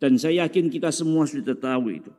Dan 0.01 0.17
saya 0.17 0.49
yakin 0.49 0.73
kita 0.73 0.89
semua 0.89 1.29
sudah 1.29 1.53
tahu 1.53 1.93
itu. 1.93 2.09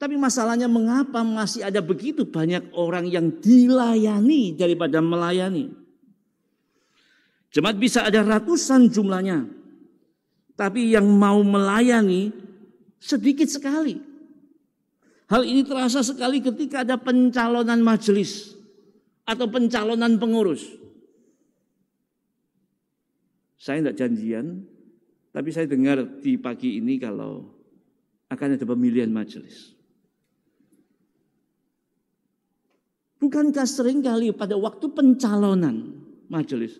Tapi 0.00 0.16
masalahnya 0.16 0.66
mengapa 0.66 1.20
masih 1.20 1.62
ada 1.62 1.84
begitu 1.84 2.24
banyak 2.24 2.72
orang 2.72 3.06
yang 3.12 3.28
dilayani 3.28 4.56
daripada 4.56 5.04
melayani? 5.04 5.68
Jemaat 7.52 7.76
bisa 7.76 8.08
ada 8.08 8.24
ratusan 8.24 8.88
jumlahnya. 8.88 9.44
Tapi 10.56 10.96
yang 10.96 11.06
mau 11.06 11.44
melayani 11.44 12.32
sedikit 12.96 13.46
sekali. 13.52 14.00
Hal 15.28 15.44
ini 15.44 15.60
terasa 15.60 16.00
sekali 16.00 16.40
ketika 16.40 16.88
ada 16.88 16.96
pencalonan 16.96 17.84
majelis 17.84 18.56
atau 19.28 19.44
pencalonan 19.44 20.16
pengurus. 20.16 20.83
Saya 23.54 23.80
tidak 23.80 23.96
janjian, 23.96 24.66
tapi 25.30 25.50
saya 25.50 25.66
dengar 25.66 26.02
di 26.20 26.38
pagi 26.38 26.78
ini 26.78 26.98
kalau 26.98 27.50
akan 28.30 28.58
ada 28.58 28.66
pemilihan 28.66 29.10
majelis. 29.10 29.74
Bukankah 33.22 33.64
sering 33.64 34.04
kali 34.04 34.34
pada 34.36 34.52
waktu 34.58 34.84
pencalonan 34.92 35.96
majelis, 36.28 36.76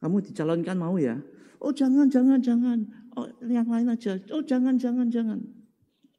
kamu 0.00 0.24
dicalonkan 0.24 0.76
mau 0.80 0.96
ya? 0.96 1.20
Oh 1.58 1.74
jangan, 1.74 2.08
jangan, 2.08 2.38
jangan. 2.40 2.78
Oh 3.18 3.26
yang 3.44 3.66
lain 3.66 3.90
aja. 3.90 4.16
Oh 4.30 4.40
jangan, 4.40 4.78
jangan, 4.78 5.10
jangan. 5.10 5.38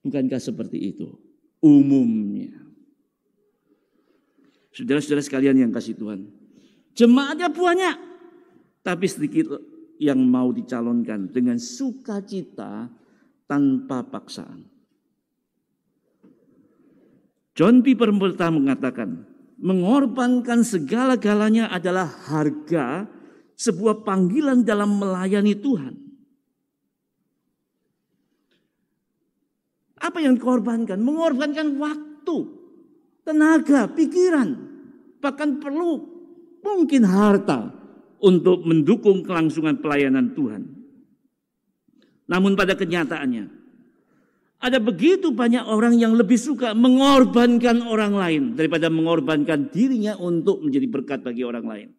Bukankah 0.03 0.39
seperti 0.39 0.93
itu? 0.95 1.07
Umumnya. 1.63 2.55
Saudara-saudara 4.75 5.23
sekalian 5.23 5.59
yang 5.59 5.71
kasih 5.75 5.95
Tuhan. 5.97 6.29
Jemaatnya 6.95 7.51
banyak. 7.51 8.08
Tapi 8.79 9.05
sedikit 9.05 9.59
yang 9.99 10.23
mau 10.23 10.49
dicalonkan 10.55 11.27
dengan 11.27 11.59
sukacita 11.59 12.87
tanpa 13.43 14.07
paksaan. 14.07 14.63
John 17.51 17.83
Piper 17.83 18.07
pertama 18.15 18.63
mengatakan, 18.63 19.27
mengorbankan 19.59 20.63
segala-galanya 20.63 21.67
adalah 21.67 22.07
harga 22.07 23.03
sebuah 23.59 24.07
panggilan 24.07 24.63
dalam 24.63 24.95
melayani 24.95 25.59
Tuhan. 25.59 25.93
Apa 29.99 30.23
yang 30.23 30.39
dikorbankan? 30.39 31.03
Mengorbankan 31.03 31.75
waktu, 31.75 32.37
tenaga, 33.27 33.91
pikiran, 33.91 34.55
bahkan 35.19 35.59
perlu 35.59 36.07
mungkin 36.63 37.03
harta 37.03 37.78
untuk 38.19 38.63
mendukung 38.67 39.23
kelangsungan 39.23 39.79
pelayanan 39.79 40.35
Tuhan. 40.35 40.63
Namun 42.29 42.53
pada 42.53 42.77
kenyataannya, 42.77 43.45
ada 44.59 44.77
begitu 44.77 45.31
banyak 45.31 45.63
orang 45.63 45.95
yang 45.95 46.13
lebih 46.19 46.35
suka 46.35 46.75
mengorbankan 46.75 47.79
orang 47.87 48.13
lain 48.13 48.43
daripada 48.59 48.91
mengorbankan 48.91 49.71
dirinya 49.71 50.19
untuk 50.19 50.59
menjadi 50.59 50.87
berkat 50.91 51.19
bagi 51.23 51.47
orang 51.47 51.65
lain. 51.65 51.89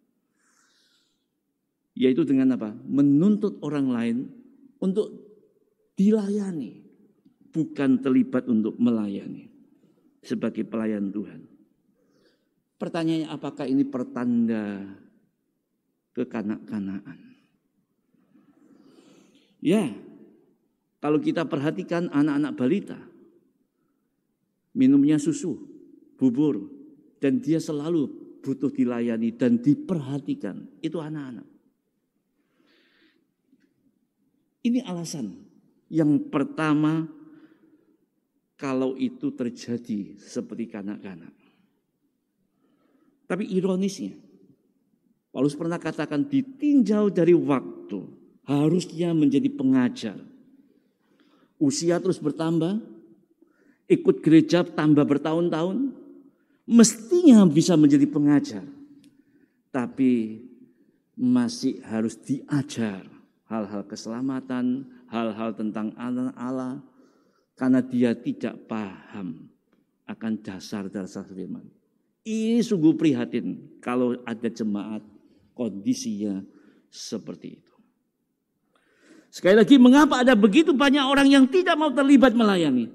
Yaitu 1.97 2.23
dengan 2.29 2.55
apa? 2.55 2.71
Menuntut 2.85 3.59
orang 3.65 3.89
lain 3.89 4.17
untuk 4.79 5.09
dilayani, 5.97 6.85
bukan 7.49 8.01
terlibat 8.01 8.45
untuk 8.47 8.77
melayani 8.77 9.49
sebagai 10.21 10.69
pelayan 10.69 11.09
Tuhan. 11.09 11.41
Pertanyaannya 12.81 13.29
apakah 13.29 13.69
ini 13.69 13.85
pertanda 13.85 14.81
kekanak-kanaan. 16.21 17.19
Ya, 19.61 19.93
kalau 21.01 21.21
kita 21.21 21.49
perhatikan 21.49 22.13
anak-anak 22.13 22.53
balita, 22.57 23.01
minumnya 24.77 25.17
susu, 25.17 25.57
bubur, 26.21 26.69
dan 27.21 27.41
dia 27.41 27.61
selalu 27.61 28.09
butuh 28.41 28.73
dilayani 28.73 29.37
dan 29.37 29.61
diperhatikan. 29.61 30.81
Itu 30.81 31.01
anak-anak. 31.01 31.49
Ini 34.61 34.85
alasan 34.85 35.41
yang 35.89 36.29
pertama 36.29 37.09
kalau 38.61 38.93
itu 39.01 39.33
terjadi 39.33 40.21
seperti 40.21 40.69
kanak-kanak. 40.69 41.33
Tapi 43.25 43.49
ironisnya, 43.57 44.13
Paulus 45.31 45.55
pernah 45.55 45.79
katakan 45.79 46.27
ditinjau 46.27 47.15
dari 47.15 47.35
waktu 47.35 48.03
harusnya 48.51 49.15
menjadi 49.15 49.47
pengajar. 49.47 50.19
Usia 51.61 52.03
terus 52.03 52.19
bertambah, 52.19 52.83
ikut 53.87 54.17
gereja 54.27 54.67
tambah 54.67 55.07
bertahun-tahun, 55.07 55.95
mestinya 56.67 57.47
bisa 57.47 57.79
menjadi 57.79 58.11
pengajar. 58.11 58.67
Tapi 59.71 60.43
masih 61.15 61.79
harus 61.87 62.19
diajar 62.19 63.07
hal-hal 63.47 63.87
keselamatan, 63.87 64.89
hal-hal 65.07 65.55
tentang 65.55 65.95
anak 65.95 66.35
Allah, 66.35 66.83
karena 67.55 67.85
dia 67.85 68.19
tidak 68.19 68.67
paham 68.67 69.47
akan 70.11 70.33
dasar-dasar 70.43 71.23
firman. 71.29 71.71
Ini 72.27 72.65
sungguh 72.67 72.99
prihatin 72.99 73.79
kalau 73.79 74.19
ada 74.27 74.49
jemaat 74.51 75.20
kondisinya 75.61 76.41
seperti 76.89 77.61
itu. 77.61 77.75
Sekali 79.29 79.61
lagi, 79.61 79.77
mengapa 79.77 80.25
ada 80.25 80.33
begitu 80.33 80.73
banyak 80.73 81.05
orang 81.05 81.29
yang 81.29 81.45
tidak 81.45 81.77
mau 81.77 81.93
terlibat 81.93 82.33
melayani? 82.33 82.89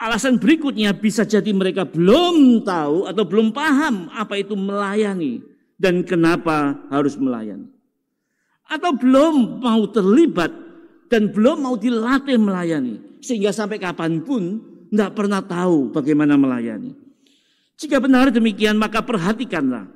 Alasan 0.00 0.40
berikutnya 0.40 0.96
bisa 0.96 1.28
jadi 1.28 1.52
mereka 1.52 1.84
belum 1.84 2.64
tahu 2.64 3.04
atau 3.08 3.24
belum 3.24 3.52
paham 3.52 4.08
apa 4.12 4.40
itu 4.40 4.56
melayani 4.56 5.44
dan 5.76 6.04
kenapa 6.04 6.80
harus 6.88 7.16
melayani. 7.16 7.68
Atau 8.66 8.96
belum 8.98 9.62
mau 9.62 9.86
terlibat 9.88 10.50
dan 11.06 11.30
belum 11.30 11.64
mau 11.64 11.76
dilatih 11.78 12.36
melayani. 12.36 13.20
Sehingga 13.22 13.54
sampai 13.54 13.78
kapan 13.78 14.20
pun 14.20 14.58
tidak 14.90 15.16
pernah 15.16 15.40
tahu 15.40 15.94
bagaimana 15.94 16.34
melayani. 16.34 16.92
Jika 17.78 18.02
benar 18.02 18.28
demikian 18.34 18.76
maka 18.76 19.00
perhatikanlah 19.00 19.95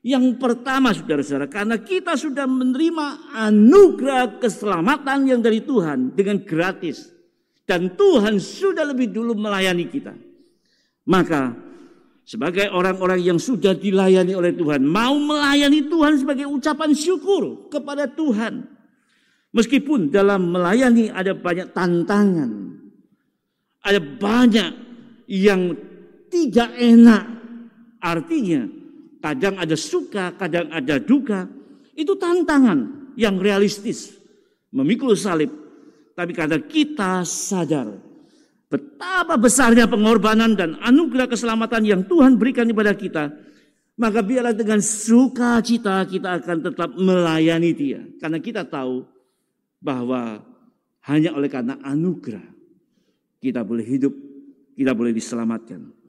yang 0.00 0.40
pertama 0.40 0.96
saudara-saudara, 0.96 1.44
karena 1.52 1.76
kita 1.76 2.16
sudah 2.16 2.48
menerima 2.48 3.36
anugerah 3.36 4.40
keselamatan 4.40 5.28
yang 5.28 5.44
dari 5.44 5.60
Tuhan 5.60 6.16
dengan 6.16 6.40
gratis. 6.40 7.12
Dan 7.68 7.94
Tuhan 7.94 8.40
sudah 8.42 8.82
lebih 8.82 9.14
dulu 9.14 9.36
melayani 9.36 9.86
kita. 9.86 10.10
Maka 11.06 11.54
sebagai 12.26 12.66
orang-orang 12.72 13.20
yang 13.22 13.38
sudah 13.38 13.76
dilayani 13.76 14.34
oleh 14.34 14.56
Tuhan, 14.56 14.82
mau 14.82 15.14
melayani 15.14 15.86
Tuhan 15.86 16.18
sebagai 16.18 16.50
ucapan 16.50 16.90
syukur 16.96 17.68
kepada 17.70 18.10
Tuhan. 18.10 18.66
Meskipun 19.54 20.10
dalam 20.10 20.50
melayani 20.50 21.14
ada 21.14 21.36
banyak 21.36 21.70
tantangan, 21.70 22.50
ada 23.86 24.00
banyak 24.02 24.72
yang 25.28 25.76
tidak 26.32 26.74
enak. 26.74 27.24
Artinya 28.00 28.79
kadang 29.20 29.60
ada 29.60 29.76
suka, 29.76 30.34
kadang 30.34 30.68
ada 30.72 30.96
duka. 30.98 31.46
Itu 31.94 32.16
tantangan 32.16 33.12
yang 33.14 33.36
realistis. 33.38 34.16
Memikul 34.72 35.14
salib. 35.14 35.52
Tapi 36.16 36.32
karena 36.36 36.60
kita 36.60 37.24
sadar 37.24 38.10
betapa 38.70 39.34
besarnya 39.34 39.90
pengorbanan 39.90 40.54
dan 40.54 40.78
anugerah 40.78 41.26
keselamatan 41.26 41.82
yang 41.82 42.02
Tuhan 42.06 42.38
berikan 42.38 42.70
kepada 42.70 42.94
kita, 42.94 43.34
maka 43.98 44.22
biarlah 44.22 44.54
dengan 44.54 44.78
sukacita 44.78 46.06
kita 46.06 46.40
akan 46.40 46.58
tetap 46.70 46.90
melayani 46.94 47.74
Dia. 47.74 48.00
Karena 48.22 48.38
kita 48.38 48.62
tahu 48.64 49.04
bahwa 49.82 50.40
hanya 51.10 51.34
oleh 51.34 51.50
karena 51.50 51.76
anugerah 51.82 52.46
kita 53.42 53.66
boleh 53.66 53.84
hidup, 53.84 54.14
kita 54.78 54.94
boleh 54.94 55.10
diselamatkan. 55.10 55.99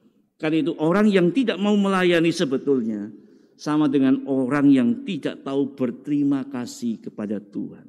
Karena 0.41 0.58
itu 0.58 0.73
orang 0.82 1.06
yang 1.06 1.30
tidak 1.30 1.62
mau 1.62 1.77
melayani 1.77 2.34
sebetulnya 2.34 3.13
sama 3.54 3.86
dengan 3.86 4.25
orang 4.25 4.73
yang 4.73 5.06
tidak 5.06 5.45
tahu 5.45 5.77
berterima 5.77 6.49
kasih 6.49 6.97
kepada 6.97 7.38
Tuhan. 7.38 7.86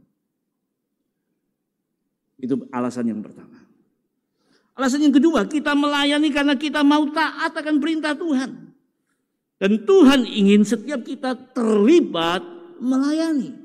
Itu 2.37 2.69
alasan 2.69 3.09
yang 3.09 3.25
pertama. 3.25 3.57
Alasan 4.77 5.01
yang 5.01 5.17
kedua, 5.17 5.49
kita 5.49 5.73
melayani 5.73 6.29
karena 6.29 6.53
kita 6.61 6.85
mau 6.85 7.09
taat 7.09 7.57
akan 7.57 7.81
perintah 7.81 8.13
Tuhan. 8.13 8.51
Dan 9.57 9.89
Tuhan 9.89 10.29
ingin 10.29 10.69
setiap 10.69 11.09
kita 11.09 11.33
terlibat 11.57 12.45
melayani. 12.77 13.65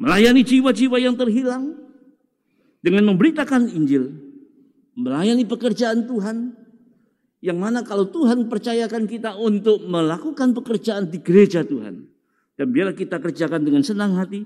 melayani 0.00 0.40
jiwa-jiwa 0.40 0.96
yang 0.96 1.12
terhilang 1.12 1.76
dengan 2.80 3.12
memberitakan 3.12 3.68
Injil, 3.68 4.08
melayani 4.96 5.44
pekerjaan 5.44 6.08
Tuhan, 6.08 6.59
yang 7.40 7.56
mana 7.56 7.80
kalau 7.80 8.08
Tuhan 8.08 8.52
percayakan 8.52 9.08
kita 9.08 9.36
untuk 9.40 9.84
melakukan 9.88 10.52
pekerjaan 10.52 11.08
di 11.08 11.24
gereja 11.24 11.64
Tuhan, 11.64 12.04
dan 12.56 12.66
biarlah 12.68 12.96
kita 12.96 13.16
kerjakan 13.16 13.64
dengan 13.64 13.80
senang 13.80 14.16
hati, 14.20 14.44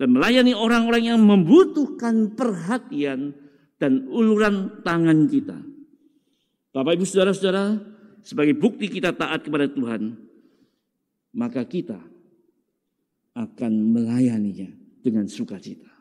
dan 0.00 0.08
melayani 0.10 0.56
orang-orang 0.56 1.12
yang 1.14 1.20
membutuhkan 1.20 2.32
perhatian 2.32 3.36
dan 3.76 4.08
uluran 4.08 4.80
tangan 4.80 5.28
kita. 5.28 5.60
Bapak 6.72 6.96
Ibu 6.96 7.04
Saudara-saudara, 7.04 7.78
sebagai 8.24 8.56
bukti 8.56 8.88
kita 8.88 9.12
taat 9.12 9.44
kepada 9.44 9.68
Tuhan, 9.68 10.16
maka 11.36 11.60
kita 11.68 12.00
akan 13.36 13.72
melayaninya 13.92 14.72
dengan 15.04 15.28
sukacita. 15.28 15.92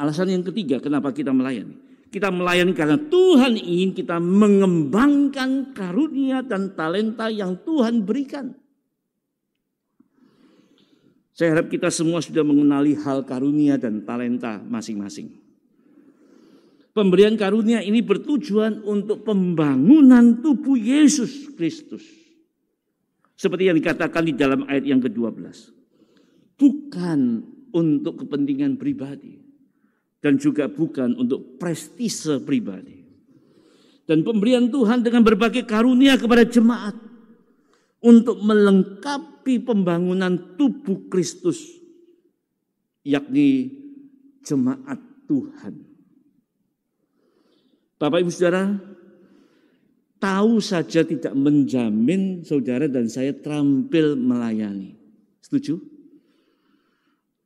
Alasan 0.00 0.32
yang 0.32 0.42
ketiga 0.42 0.80
kenapa 0.80 1.12
kita 1.12 1.30
melayani. 1.30 1.83
Kita 2.14 2.30
melayani 2.30 2.70
karena 2.78 2.94
Tuhan 2.94 3.58
ingin 3.58 3.90
kita 3.90 4.22
mengembangkan 4.22 5.74
karunia 5.74 6.46
dan 6.46 6.70
talenta 6.78 7.26
yang 7.26 7.58
Tuhan 7.66 8.06
berikan. 8.06 8.54
Saya 11.34 11.58
harap 11.58 11.66
kita 11.66 11.90
semua 11.90 12.22
sudah 12.22 12.46
mengenali 12.46 12.94
hal 12.94 13.26
karunia 13.26 13.74
dan 13.74 14.06
talenta 14.06 14.62
masing-masing. 14.62 15.26
Pemberian 16.94 17.34
karunia 17.34 17.82
ini 17.82 17.98
bertujuan 17.98 18.86
untuk 18.86 19.26
pembangunan 19.26 20.38
tubuh 20.38 20.78
Yesus 20.78 21.50
Kristus. 21.58 22.06
Seperti 23.34 23.66
yang 23.66 23.74
dikatakan 23.74 24.22
di 24.22 24.38
dalam 24.38 24.62
ayat 24.70 24.86
yang 24.86 25.02
ke-12. 25.02 25.74
Bukan 26.54 27.20
untuk 27.74 28.22
kepentingan 28.22 28.78
pribadi. 28.78 29.43
Dan 30.24 30.40
juga 30.40 30.72
bukan 30.72 31.20
untuk 31.20 31.60
prestise 31.60 32.40
pribadi. 32.40 33.04
Dan 34.08 34.24
pemberian 34.24 34.72
Tuhan 34.72 35.04
dengan 35.04 35.20
berbagai 35.20 35.68
karunia 35.68 36.16
kepada 36.16 36.48
jemaat. 36.48 36.96
Untuk 38.00 38.40
melengkapi 38.40 39.60
pembangunan 39.60 40.56
tubuh 40.56 41.12
Kristus. 41.12 41.60
Yakni 43.04 43.68
jemaat 44.40 44.96
Tuhan. 45.28 45.72
Bapak 48.00 48.20
Ibu 48.24 48.32
Saudara, 48.32 48.76
tahu 50.20 50.60
saja 50.60 51.04
tidak 51.04 51.32
menjamin 51.36 52.44
saudara 52.44 52.88
dan 52.88 53.12
saya 53.12 53.32
terampil 53.36 54.16
melayani. 54.16 54.96
Setuju? 55.44 55.80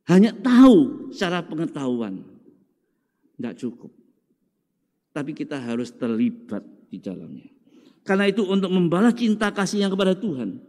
Hanya 0.07 0.31
tahu 0.31 1.11
secara 1.11 1.43
pengetahuan. 1.43 2.23
Tidak 3.39 3.55
cukup. 3.55 3.91
Tapi 5.15 5.31
kita 5.31 5.55
harus 5.63 5.95
terlibat 5.95 6.61
di 6.91 6.99
dalamnya. 6.99 7.47
Karena 8.03 8.27
itu 8.27 8.43
untuk 8.43 8.67
membalas 8.67 9.15
cinta 9.15 9.55
kasih 9.55 9.87
yang 9.87 9.91
kepada 9.95 10.13
Tuhan. 10.19 10.59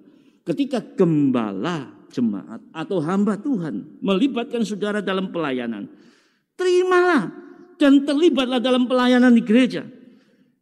Ketika 0.47 0.79
gembala 0.95 2.01
jemaat 2.15 2.63
atau 2.71 2.99
hamba 3.03 3.39
Tuhan 3.39 4.03
melibatkan 4.03 4.63
saudara 4.63 5.03
dalam 5.03 5.31
pelayanan. 5.31 5.87
Terimalah 6.59 7.31
dan 7.81 8.05
terlibatlah 8.05 8.61
dalam 8.61 8.85
pelayanan 8.85 9.33
di 9.33 9.41
gereja 9.41 9.81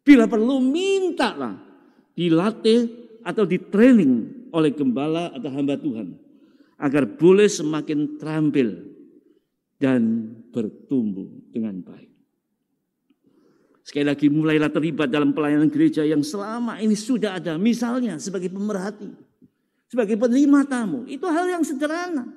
Bila 0.08 0.24
perlu 0.24 0.56
mintalah 0.64 1.52
dilatih 2.16 2.88
atau 3.20 3.44
di 3.44 3.60
training 3.60 4.48
oleh 4.56 4.72
gembala 4.72 5.28
atau 5.36 5.52
hamba 5.52 5.76
Tuhan 5.76 6.16
agar 6.80 7.04
boleh 7.04 7.44
semakin 7.44 8.16
terampil 8.16 8.88
dan 9.78 10.34
bertumbuh 10.50 11.30
dengan 11.54 11.78
baik. 11.80 12.10
Sekali 13.86 14.04
lagi 14.04 14.28
mulailah 14.28 14.68
terlibat 14.68 15.08
dalam 15.08 15.32
pelayanan 15.32 15.72
gereja 15.72 16.04
yang 16.04 16.20
selama 16.20 16.76
ini 16.82 16.92
sudah 16.92 17.40
ada. 17.40 17.56
Misalnya 17.56 18.20
sebagai 18.20 18.52
pemerhati, 18.52 19.08
sebagai 19.88 20.20
penerima 20.20 20.68
tamu. 20.68 21.08
Itu 21.08 21.24
hal 21.24 21.48
yang 21.48 21.64
sederhana. 21.64 22.28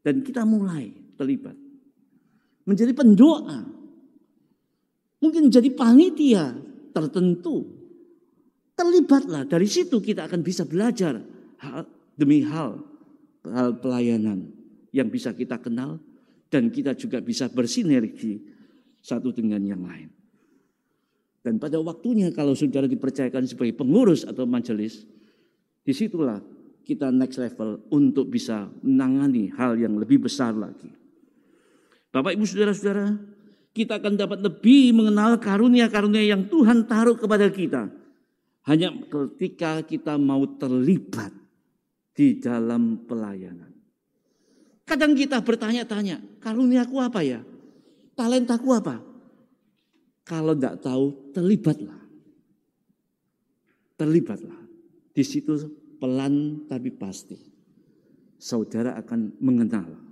Dan 0.00 0.24
kita 0.24 0.48
mulai 0.48 0.96
terlibat. 1.20 1.52
Menjadi 2.64 2.96
pendoa 2.96 3.78
Mungkin 5.18 5.50
jadi 5.50 5.70
panitia 5.74 6.54
tertentu. 6.94 7.66
Terlibatlah. 8.78 9.42
Dari 9.50 9.66
situ 9.66 9.98
kita 9.98 10.30
akan 10.30 10.40
bisa 10.46 10.62
belajar 10.62 11.18
hal 11.58 11.82
demi 12.14 12.46
hal. 12.46 12.78
Hal 13.42 13.74
pelayanan 13.82 14.57
yang 14.92 15.08
bisa 15.12 15.32
kita 15.32 15.58
kenal. 15.60 16.00
Dan 16.48 16.72
kita 16.72 16.96
juga 16.96 17.20
bisa 17.20 17.52
bersinergi 17.52 18.40
satu 19.04 19.36
dengan 19.36 19.60
yang 19.60 19.84
lain. 19.84 20.08
Dan 21.44 21.60
pada 21.60 21.76
waktunya 21.80 22.32
kalau 22.32 22.56
saudara 22.56 22.88
dipercayakan 22.88 23.44
sebagai 23.44 23.76
pengurus 23.76 24.24
atau 24.24 24.48
majelis. 24.48 25.04
Di 25.84 25.92
situlah 25.96 26.40
kita 26.84 27.12
next 27.12 27.36
level 27.36 27.84
untuk 27.92 28.32
bisa 28.32 28.68
menangani 28.84 29.52
hal 29.56 29.76
yang 29.76 29.96
lebih 29.96 30.24
besar 30.24 30.56
lagi. 30.56 30.88
Bapak 32.08 32.32
ibu 32.36 32.44
saudara-saudara 32.48 33.16
kita 33.76 34.02
akan 34.02 34.18
dapat 34.18 34.42
lebih 34.42 34.90
mengenal 34.96 35.38
karunia-karunia 35.38 36.24
yang 36.24 36.50
Tuhan 36.50 36.88
taruh 36.90 37.14
kepada 37.14 37.46
kita. 37.52 37.92
Hanya 38.66 38.92
ketika 38.92 39.80
kita 39.86 40.20
mau 40.20 40.44
terlibat 40.58 41.30
di 42.12 42.42
dalam 42.42 43.06
pelayanan. 43.06 43.77
Kadang 44.88 45.12
kita 45.12 45.44
bertanya-tanya, 45.44 46.40
karuniaku 46.40 46.96
apa 46.96 47.20
ya? 47.20 47.44
Talentaku 48.16 48.72
apa? 48.72 49.04
Kalau 50.24 50.56
tidak 50.56 50.80
tahu, 50.80 51.32
terlibatlah. 51.36 52.00
Terlibatlah. 54.00 54.56
Di 55.12 55.20
situ 55.20 55.60
pelan 56.00 56.64
tapi 56.64 56.88
pasti. 56.88 57.36
Saudara 58.38 58.94
akan 58.96 59.34
mengenal 59.42 60.08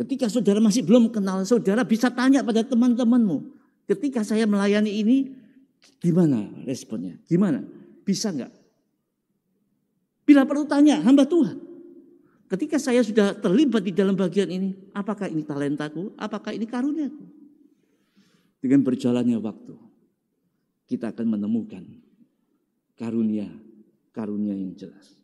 Ketika 0.00 0.32
saudara 0.32 0.64
masih 0.64 0.80
belum 0.80 1.12
kenal, 1.12 1.44
saudara 1.44 1.84
bisa 1.84 2.08
tanya 2.08 2.40
pada 2.40 2.64
teman-temanmu. 2.64 3.52
Ketika 3.84 4.24
saya 4.24 4.48
melayani 4.48 4.96
ini, 4.96 5.28
gimana 6.00 6.48
responnya? 6.64 7.20
Gimana? 7.28 7.60
Bisa 8.00 8.32
nggak? 8.32 8.48
Bila 10.24 10.48
perlu 10.48 10.64
tanya, 10.64 11.04
hamba 11.04 11.28
Tuhan. 11.28 11.69
Ketika 12.50 12.82
saya 12.82 12.98
sudah 13.06 13.38
terlibat 13.38 13.86
di 13.86 13.94
dalam 13.94 14.18
bagian 14.18 14.50
ini, 14.50 14.74
apakah 14.90 15.30
ini 15.30 15.46
talentaku? 15.46 16.18
Apakah 16.18 16.50
ini 16.50 16.66
karuniaku? 16.66 17.22
Dengan 18.58 18.82
berjalannya 18.82 19.38
waktu, 19.38 19.78
kita 20.90 21.14
akan 21.14 21.38
menemukan 21.38 21.86
karunia, 22.98 23.46
karunia 24.10 24.58
yang 24.58 24.74
jelas. 24.74 25.14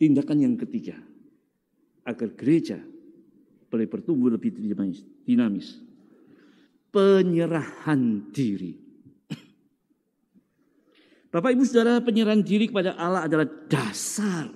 Tindakan 0.00 0.38
yang 0.40 0.56
ketiga, 0.56 0.96
agar 2.08 2.32
gereja 2.34 2.80
boleh 3.70 3.86
bertumbuh 3.86 4.32
lebih 4.32 4.50
dinamis. 5.22 5.76
Penyerahan 6.88 8.32
diri. 8.34 8.81
Bapak 11.32 11.56
Ibu 11.56 11.64
Saudara, 11.64 11.98
penyerahan 12.04 12.44
diri 12.44 12.68
kepada 12.68 12.92
Allah 12.92 13.24
adalah 13.24 13.48
dasar 13.48 14.52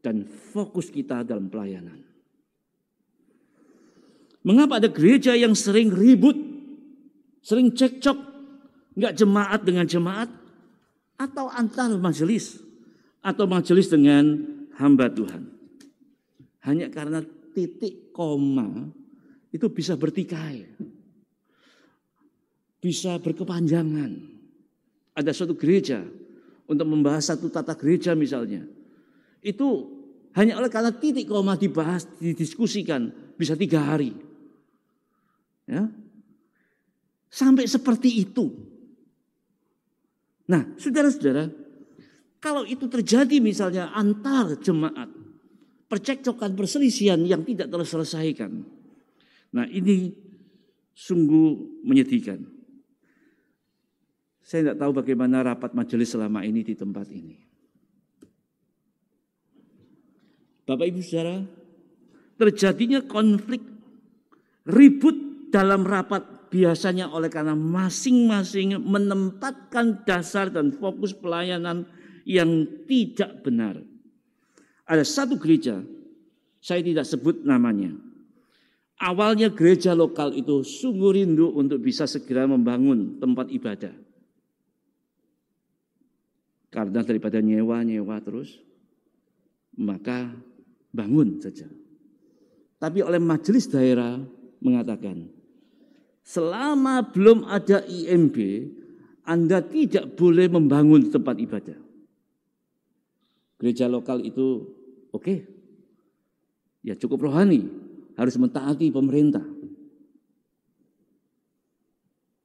dan 0.00 0.24
fokus 0.24 0.88
kita 0.88 1.20
dalam 1.22 1.52
pelayanan. 1.52 2.00
Mengapa 4.40 4.80
ada 4.80 4.88
gereja 4.88 5.36
yang 5.36 5.52
sering 5.52 5.92
ribut, 5.92 6.40
sering 7.44 7.68
cekcok, 7.76 8.16
nggak 8.96 9.12
jemaat 9.12 9.60
dengan 9.60 9.84
jemaat, 9.84 10.32
atau 11.20 11.52
antar 11.52 11.92
majelis? 12.00 12.64
atau 13.22 13.44
majelis 13.44 13.90
dengan 13.90 14.24
hamba 14.78 15.10
Tuhan. 15.10 15.50
Hanya 16.64 16.88
karena 16.88 17.22
titik 17.54 18.14
koma 18.14 18.88
itu 19.50 19.66
bisa 19.72 19.98
bertikai. 19.98 20.64
Bisa 22.78 23.18
berkepanjangan. 23.18 24.37
Ada 25.18 25.34
suatu 25.34 25.58
gereja 25.58 26.06
untuk 26.70 26.86
membahas 26.86 27.34
satu 27.34 27.50
tata 27.50 27.74
gereja 27.74 28.14
misalnya. 28.14 28.62
Itu 29.42 29.98
hanya 30.38 30.62
oleh 30.62 30.70
karena 30.70 30.94
titik 30.94 31.26
koma 31.26 31.58
dibahas, 31.58 32.06
didiskusikan 32.22 33.34
bisa 33.34 33.58
tiga 33.58 33.82
hari. 33.82 34.14
Ya, 35.66 35.90
sampai 37.26 37.66
seperti 37.66 38.22
itu. 38.22 38.46
Nah, 40.48 40.64
saudara-saudara, 40.78 41.50
kalau 42.38 42.62
itu 42.64 42.86
terjadi 42.86 43.42
misalnya 43.42 43.90
antar 43.92 44.56
jemaat, 44.62 45.10
percekcokan 45.90 46.54
perselisihan 46.54 47.18
yang 47.24 47.42
tidak 47.42 47.72
terselesaikan. 47.72 48.62
Nah 49.56 49.64
ini 49.66 50.12
sungguh 50.92 51.80
menyedihkan. 51.82 52.57
Saya 54.48 54.72
tidak 54.72 54.80
tahu 54.80 55.04
bagaimana 55.04 55.44
rapat 55.44 55.76
majelis 55.76 56.08
selama 56.08 56.40
ini 56.40 56.64
di 56.64 56.72
tempat 56.72 57.04
ini. 57.12 57.36
Bapak 60.64 60.88
Ibu 60.88 61.04
Saudara, 61.04 61.44
terjadinya 62.40 63.04
konflik 63.04 63.60
ribut 64.64 65.52
dalam 65.52 65.84
rapat 65.84 66.48
biasanya 66.48 67.12
oleh 67.12 67.28
karena 67.28 67.52
masing-masing 67.52 68.80
menempatkan 68.80 70.08
dasar 70.08 70.48
dan 70.48 70.72
fokus 70.72 71.12
pelayanan 71.12 71.84
yang 72.24 72.64
tidak 72.88 73.44
benar. 73.44 73.76
Ada 74.88 75.04
satu 75.04 75.36
gereja, 75.36 75.84
saya 76.64 76.80
tidak 76.80 77.04
sebut 77.04 77.44
namanya. 77.44 77.92
Awalnya 78.96 79.52
gereja 79.52 79.92
lokal 79.92 80.32
itu 80.32 80.64
sungguh 80.64 81.20
rindu 81.20 81.52
untuk 81.52 81.84
bisa 81.84 82.08
segera 82.08 82.48
membangun 82.48 83.20
tempat 83.20 83.52
ibadah. 83.52 84.07
Karena 86.68 87.00
daripada 87.00 87.40
nyewa-nyewa 87.40 88.20
terus, 88.20 88.60
maka 89.80 90.28
bangun 90.92 91.40
saja. 91.40 91.64
Tapi 92.78 93.00
oleh 93.00 93.18
majelis 93.18 93.66
daerah 93.66 94.20
mengatakan, 94.60 95.32
selama 96.22 97.08
belum 97.08 97.48
ada 97.48 97.82
IMB, 97.88 98.36
Anda 99.24 99.64
tidak 99.64 100.14
boleh 100.14 100.46
membangun 100.52 101.08
tempat 101.08 101.36
ibadah. 101.40 101.78
Gereja 103.58 103.90
lokal 103.90 104.22
itu 104.22 104.62
oke, 105.10 105.24
okay. 105.24 105.38
ya 106.86 106.94
cukup 106.94 107.26
rohani, 107.26 107.66
harus 108.14 108.38
mentaati 108.38 108.92
pemerintah. 108.94 109.42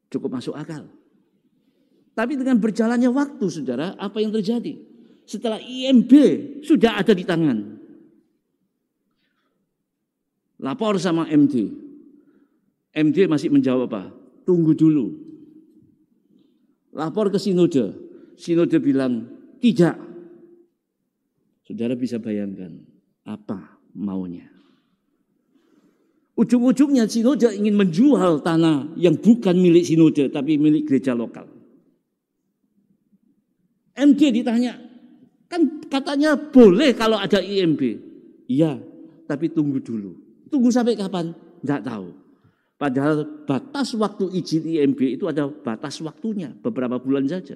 Cukup 0.09 0.29
masuk 0.33 0.57
akal. 0.57 0.89
Tapi 2.13 2.37
dengan 2.37 2.61
berjalannya 2.61 3.09
waktu, 3.09 3.45
saudara, 3.49 3.97
apa 3.97 4.21
yang 4.21 4.29
terjadi? 4.29 4.77
Setelah 5.25 5.57
IMB 5.57 6.11
sudah 6.61 7.01
ada 7.01 7.13
di 7.17 7.25
tangan. 7.25 7.57
Lapor 10.61 11.01
sama 11.01 11.25
MD. 11.27 11.73
MD 12.93 13.17
masih 13.25 13.49
menjawab 13.49 13.89
apa? 13.89 14.03
Tunggu 14.45 14.77
dulu. 14.77 15.09
Lapor 16.93 17.33
ke 17.33 17.41
sinode. 17.41 17.97
Sinode 18.37 18.77
bilang, 18.77 19.25
tidak. 19.57 19.97
Saudara 21.65 21.97
bisa 21.97 22.21
bayangkan 22.21 22.77
apa 23.25 23.81
maunya. 23.97 24.53
Ujung-ujungnya 26.33 27.05
sinode 27.09 27.49
ingin 27.53 27.77
menjual 27.77 28.41
tanah 28.41 28.93
yang 28.97 29.17
bukan 29.17 29.53
milik 29.57 29.85
sinode 29.85 30.29
tapi 30.33 30.57
milik 30.57 30.89
gereja 30.89 31.13
lokal. 31.13 31.62
MD 33.93 34.41
ditanya, 34.41 34.73
kan 35.45 35.85
katanya 35.85 36.33
boleh 36.33 36.97
kalau 36.97 37.17
ada 37.21 37.37
IMB. 37.37 37.81
Iya, 38.49 38.81
tapi 39.29 39.53
tunggu 39.53 39.77
dulu. 39.77 40.17
Tunggu 40.49 40.69
sampai 40.73 40.97
kapan? 40.97 41.33
Tidak 41.61 41.81
tahu. 41.85 42.09
Padahal 42.77 43.45
batas 43.45 43.93
waktu 43.93 44.33
izin 44.33 44.65
IMB 44.65 45.21
itu 45.21 45.29
ada 45.29 45.47
batas 45.47 46.01
waktunya, 46.01 46.51
beberapa 46.51 46.97
bulan 46.97 47.29
saja. 47.29 47.55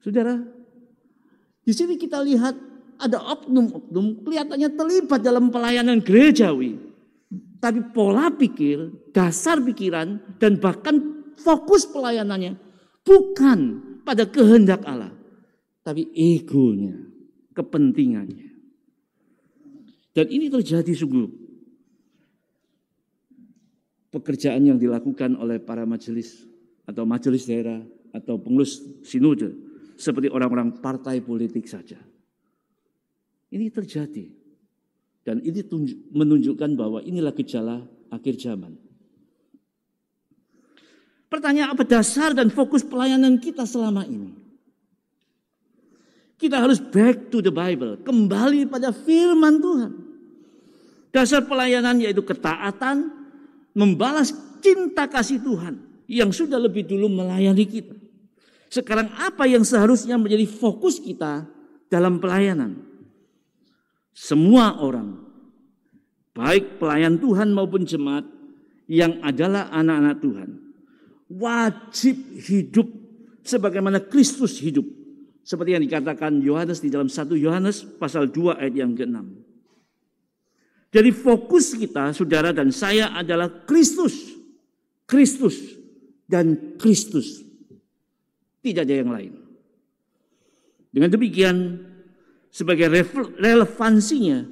Saudara, 0.00 0.40
di 1.62 1.72
sini 1.74 2.00
kita 2.00 2.24
lihat 2.24 2.56
ada 2.96 3.18
oknum-oknum 3.36 4.24
kelihatannya 4.24 4.68
terlibat 4.72 5.20
dalam 5.20 5.52
pelayanan 5.52 6.00
gerejawi. 6.00 6.80
Tapi 7.60 7.80
pola 7.92 8.32
pikir, 8.32 9.10
dasar 9.12 9.60
pikiran, 9.60 10.38
dan 10.40 10.56
bahkan 10.60 11.24
fokus 11.36 11.84
pelayanannya 11.88 12.65
bukan 13.06 13.58
pada 14.02 14.26
kehendak 14.26 14.82
Allah. 14.82 15.14
Tapi 15.86 16.10
egonya, 16.10 16.98
kepentingannya. 17.54 18.50
Dan 20.10 20.26
ini 20.32 20.50
terjadi 20.50 20.90
sungguh 20.90 21.46
pekerjaan 24.10 24.64
yang 24.66 24.78
dilakukan 24.80 25.38
oleh 25.38 25.62
para 25.62 25.86
majelis 25.86 26.42
atau 26.88 27.06
majelis 27.06 27.46
daerah 27.46 27.78
atau 28.16 28.40
pengurus 28.40 28.80
sinode 29.04 29.52
seperti 29.94 30.32
orang-orang 30.32 30.80
partai 30.80 31.20
politik 31.20 31.68
saja. 31.68 32.00
Ini 33.52 33.70
terjadi. 33.70 34.26
Dan 35.26 35.42
ini 35.42 35.60
menunjukkan 36.14 36.70
bahwa 36.78 37.02
inilah 37.02 37.34
gejala 37.34 37.82
akhir 38.14 38.38
zaman. 38.38 38.78
Pertanyaan 41.26 41.74
apa 41.74 41.82
dasar 41.82 42.30
dan 42.32 42.48
fokus 42.54 42.86
pelayanan 42.86 43.42
kita 43.42 43.66
selama 43.66 44.06
ini? 44.06 44.30
Kita 46.36 46.60
harus 46.60 46.78
back 46.78 47.32
to 47.32 47.40
the 47.40 47.50
Bible, 47.50 47.96
kembali 48.04 48.68
pada 48.68 48.92
firman 48.92 49.56
Tuhan. 49.58 49.92
Dasar 51.10 51.48
pelayanan 51.48 51.96
yaitu 51.96 52.20
ketaatan, 52.20 53.08
membalas 53.72 54.36
cinta 54.60 55.08
kasih 55.08 55.40
Tuhan 55.40 55.80
yang 56.06 56.28
sudah 56.30 56.60
lebih 56.60 56.84
dulu 56.84 57.08
melayani 57.08 57.64
kita. 57.64 57.96
Sekarang 58.68 59.10
apa 59.16 59.48
yang 59.48 59.64
seharusnya 59.64 60.20
menjadi 60.20 60.44
fokus 60.44 61.00
kita 61.00 61.48
dalam 61.88 62.20
pelayanan? 62.20 62.84
Semua 64.12 64.76
orang, 64.80 65.24
baik 66.36 66.76
pelayan 66.76 67.16
Tuhan 67.16 67.52
maupun 67.52 67.88
jemaat 67.88 68.28
yang 68.84 69.24
adalah 69.24 69.72
anak-anak 69.72 70.16
Tuhan, 70.20 70.50
wajib 71.30 72.16
hidup 72.38 72.88
sebagaimana 73.42 74.02
Kristus 74.02 74.58
hidup. 74.62 74.86
Seperti 75.46 75.78
yang 75.78 75.84
dikatakan 75.86 76.42
Yohanes 76.42 76.82
di 76.82 76.90
dalam 76.90 77.06
1 77.06 77.38
Yohanes 77.38 77.86
pasal 78.02 78.26
2 78.34 78.58
ayat 78.58 78.74
yang 78.74 78.98
ke-6. 78.98 79.46
Jadi 80.90 81.10
fokus 81.14 81.76
kita, 81.76 82.10
saudara 82.10 82.50
dan 82.50 82.74
saya 82.74 83.14
adalah 83.14 83.46
Kristus. 83.68 84.34
Kristus 85.06 85.54
dan 86.26 86.74
Kristus. 86.82 87.46
Tidak 88.58 88.82
ada 88.82 88.94
yang 88.94 89.14
lain. 89.14 89.32
Dengan 90.90 91.12
demikian, 91.14 91.78
sebagai 92.50 92.90
relevansinya, 93.38 94.42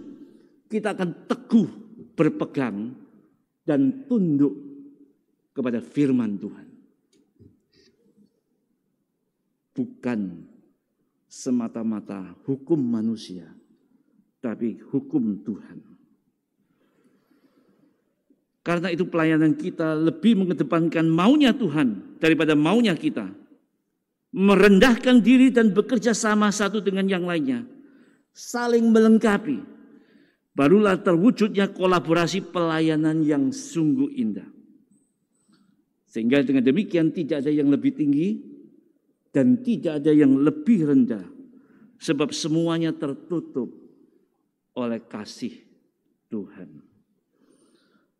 kita 0.71 0.95
akan 0.95 1.27
teguh 1.27 1.69
berpegang 2.15 2.95
dan 3.67 4.07
tunduk 4.07 4.53
kepada 5.55 5.79
firman 5.79 6.35
Tuhan. 6.37 6.67
Bukan 9.75 10.21
semata-mata 11.31 12.35
hukum 12.47 12.79
manusia, 12.79 13.47
tapi 14.43 14.79
hukum 14.91 15.41
Tuhan. 15.43 15.95
Karena 18.65 18.89
itu 18.89 19.05
pelayanan 19.05 19.53
kita 19.55 19.93
lebih 19.93 20.41
mengedepankan 20.41 21.05
maunya 21.05 21.53
Tuhan 21.53 22.17
daripada 22.17 22.57
maunya 22.57 22.97
kita. 22.97 23.29
Merendahkan 24.35 25.23
diri 25.23 25.53
dan 25.53 25.71
bekerja 25.71 26.11
sama 26.17 26.51
satu 26.51 26.83
dengan 26.83 27.07
yang 27.07 27.29
lainnya. 27.29 27.63
Saling 28.35 28.91
melengkapi. 28.91 29.63
Barulah 30.55 30.97
terwujudnya 30.97 31.71
kolaborasi 31.71 32.51
pelayanan 32.51 33.23
yang 33.23 33.53
sungguh 33.53 34.11
indah. 34.17 34.49
Sehingga 36.15 36.47
dengan 36.47 36.63
demikian 36.63 37.11
tidak 37.11 37.43
ada 37.43 37.51
yang 37.51 37.75
lebih 37.75 37.91
tinggi 37.91 38.39
dan 39.35 39.59
tidak 39.67 39.99
ada 39.99 40.15
yang 40.15 40.39
lebih 40.39 40.87
rendah. 40.87 41.27
Sebab 41.99 42.31
semuanya 42.31 42.95
tertutup 42.95 43.67
oleh 44.79 45.03
kasih 45.11 45.59
Tuhan. 46.31 46.87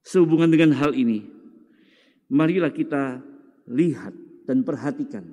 Sehubungan 0.03 0.51
dengan 0.51 0.75
hal 0.75 0.91
ini, 0.99 1.23
marilah 2.27 2.75
kita 2.75 3.23
lihat 3.71 4.11
dan 4.43 4.67
perhatikan 4.67 5.31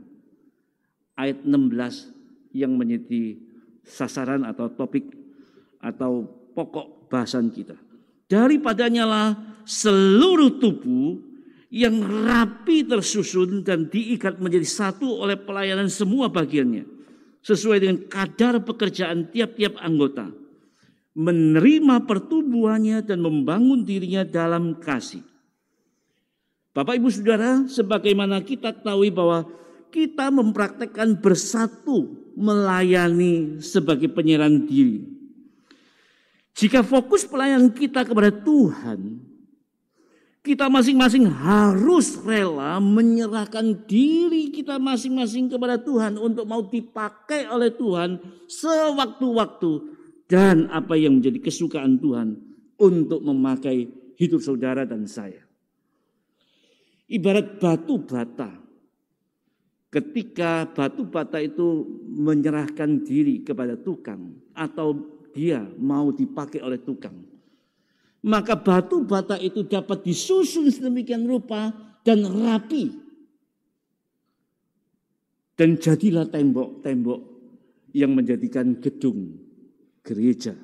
ayat 1.18 1.42
16 1.42 2.54
yang 2.54 2.78
menjadi 2.78 3.42
sasaran 3.82 4.46
atau 4.46 4.70
topik 4.70 5.10
atau 5.82 6.30
pokok 6.54 7.10
bahasan 7.10 7.50
kita. 7.50 7.74
Daripadanya 8.30 9.10
lah 9.10 9.28
seluruh 9.66 10.62
tubuh 10.62 11.31
yang 11.72 12.04
rapi 12.04 12.84
tersusun 12.84 13.64
dan 13.64 13.88
diikat 13.88 14.44
menjadi 14.44 14.68
satu 14.68 15.24
oleh 15.24 15.40
pelayanan 15.40 15.88
semua 15.88 16.28
bagiannya. 16.28 16.84
Sesuai 17.42 17.82
dengan 17.82 17.98
kadar 18.06 18.62
pekerjaan 18.62 19.32
tiap-tiap 19.34 19.80
anggota 19.82 20.30
menerima 21.12 22.08
pertumbuhannya 22.08 23.04
dan 23.04 23.20
membangun 23.20 23.84
dirinya 23.84 24.24
dalam 24.24 24.80
kasih. 24.80 25.24
Bapak 26.72 26.96
Ibu 26.96 27.10
Saudara, 27.12 27.68
sebagaimana 27.68 28.40
kita 28.40 28.72
tahu 28.72 29.12
bahwa 29.12 29.44
kita 29.92 30.32
mempraktekkan 30.32 31.20
bersatu 31.20 32.16
melayani 32.40 33.60
sebagai 33.60 34.08
penyerahan 34.08 34.64
diri. 34.64 35.04
Jika 36.56 36.80
fokus 36.80 37.28
pelayanan 37.28 37.76
kita 37.76 38.08
kepada 38.08 38.32
Tuhan, 38.32 39.20
Kita 40.42 40.74
masing-masing 40.74 41.30
harus 41.30 42.18
rela 42.26 42.82
menyerahkan 42.82 43.86
diri 43.86 44.50
kita 44.50 44.82
masing-masing 44.82 45.54
kepada 45.54 45.78
Tuhan 45.78 46.18
untuk 46.18 46.50
mau 46.50 46.66
dipakai 46.66 47.46
oleh 47.46 47.70
Tuhan 47.70 48.18
sewaktu-waktu 48.50 49.72
dan 50.26 50.66
apa 50.74 50.98
yang 50.98 51.22
menjadi 51.22 51.46
kesukaan 51.46 52.02
Tuhan 52.02 52.42
untuk 52.82 53.22
memakai 53.22 53.86
hidup 54.18 54.42
saudara 54.42 54.82
dan 54.82 55.06
saya. 55.06 55.46
Ibarat 57.06 57.62
batu 57.62 58.02
bata. 58.02 58.50
Ketika 59.94 60.66
batu 60.74 61.06
bata 61.06 61.38
itu 61.38 61.86
menyerahkan 62.18 63.06
diri 63.06 63.46
kepada 63.46 63.78
tukang 63.78 64.42
atau 64.58 65.22
dia 65.38 65.62
mau 65.78 66.10
dipakai 66.10 66.66
oleh 66.66 66.82
tukang 66.82 67.31
maka 68.22 68.54
batu 68.54 69.02
bata 69.02 69.38
itu 69.42 69.66
dapat 69.66 70.06
disusun 70.06 70.70
sedemikian 70.70 71.26
rupa 71.26 71.74
dan 72.06 72.22
rapi. 72.26 72.94
Dan 75.58 75.78
jadilah 75.78 76.26
tembok-tembok 76.26 77.22
yang 77.94 78.18
menjadikan 78.18 78.82
gedung 78.82 79.38
gereja 80.02 80.58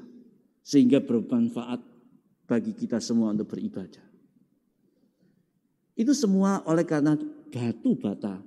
sehingga 0.66 1.04
bermanfaat 1.06 1.82
bagi 2.50 2.74
kita 2.74 2.98
semua 2.98 3.36
untuk 3.36 3.54
beribadah. 3.54 4.06
Itu 5.94 6.14
semua 6.18 6.66
oleh 6.66 6.86
karena 6.86 7.14
batu 7.50 7.94
bata 7.98 8.42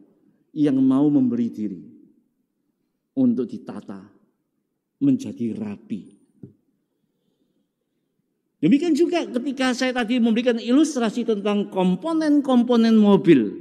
yang 0.54 0.78
mau 0.82 1.06
memberi 1.06 1.48
diri 1.50 1.82
untuk 3.14 3.46
ditata 3.46 4.06
menjadi 5.02 5.54
rapi 5.54 6.19
Demikian 8.60 8.92
juga 8.92 9.24
ketika 9.24 9.72
saya 9.72 9.96
tadi 9.96 10.20
memberikan 10.20 10.60
ilustrasi 10.60 11.24
tentang 11.24 11.72
komponen-komponen 11.72 12.92
mobil. 12.92 13.56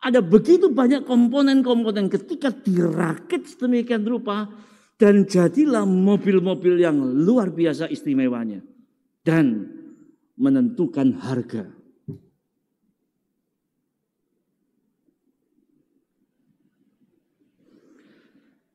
Ada 0.00 0.24
begitu 0.24 0.72
banyak 0.72 1.04
komponen-komponen 1.04 2.08
ketika 2.08 2.48
dirakit 2.48 3.44
sedemikian 3.44 4.00
rupa 4.08 4.48
dan 4.96 5.28
jadilah 5.28 5.84
mobil-mobil 5.84 6.80
yang 6.80 6.96
luar 6.96 7.52
biasa 7.52 7.92
istimewanya 7.92 8.64
dan 9.20 9.68
menentukan 10.40 11.20
harga. 11.20 11.68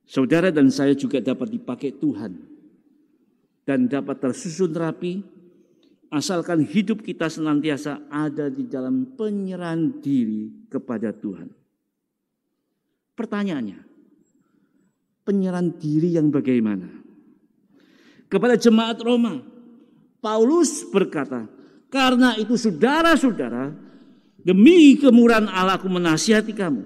Saudara 0.05 0.53
dan 0.53 0.69
saya 0.69 0.93
juga 0.93 1.17
dapat 1.17 1.49
dipakai 1.49 1.97
Tuhan 1.97 2.54
dan 3.65 3.89
dapat 3.89 4.21
tersusun 4.21 4.71
rapi 4.77 5.25
asalkan 6.13 6.63
hidup 6.63 7.01
kita 7.01 7.27
senantiasa 7.27 8.07
ada 8.07 8.47
di 8.47 8.69
dalam 8.69 9.17
penyerahan 9.17 9.99
diri 9.99 10.69
kepada 10.69 11.11
Tuhan. 11.11 11.49
Pertanyaannya, 13.17 13.79
penyerahan 15.25 15.69
diri 15.75 16.15
yang 16.15 16.29
bagaimana? 16.29 16.87
Kepada 18.29 18.55
jemaat 18.55 19.01
Roma, 19.01 19.41
Paulus 20.21 20.85
berkata, 20.87 21.49
karena 21.89 22.37
itu 22.37 22.53
saudara-saudara, 22.57 23.73
demi 24.39 24.99
kemurahan 25.01 25.49
Allah 25.49 25.79
aku 25.79 25.89
menasihati 25.89 26.53
kamu, 26.53 26.83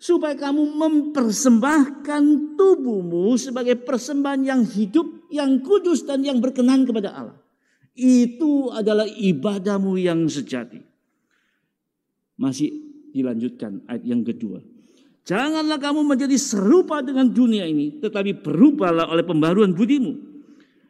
supaya 0.00 0.34
kamu 0.34 0.74
mempersembahkan 0.74 2.22
tubuhmu 2.56 3.36
sebagai 3.36 3.76
persembahan 3.78 4.42
yang 4.42 4.62
hidup 4.64 5.15
yang 5.36 5.60
kudus 5.60 6.08
dan 6.08 6.24
yang 6.24 6.40
berkenan 6.40 6.88
kepada 6.88 7.12
Allah. 7.12 7.38
Itu 7.96 8.72
adalah 8.72 9.08
ibadahmu 9.08 9.96
yang 10.00 10.28
sejati. 10.28 10.80
Masih 12.36 12.68
dilanjutkan 13.12 13.84
ayat 13.88 14.04
yang 14.04 14.20
kedua. 14.20 14.60
Janganlah 15.26 15.80
kamu 15.80 16.06
menjadi 16.06 16.36
serupa 16.38 17.02
dengan 17.02 17.26
dunia 17.32 17.66
ini, 17.66 17.98
tetapi 17.98 18.44
berubahlah 18.46 19.10
oleh 19.10 19.24
pembaruan 19.26 19.74
budimu. 19.74 20.14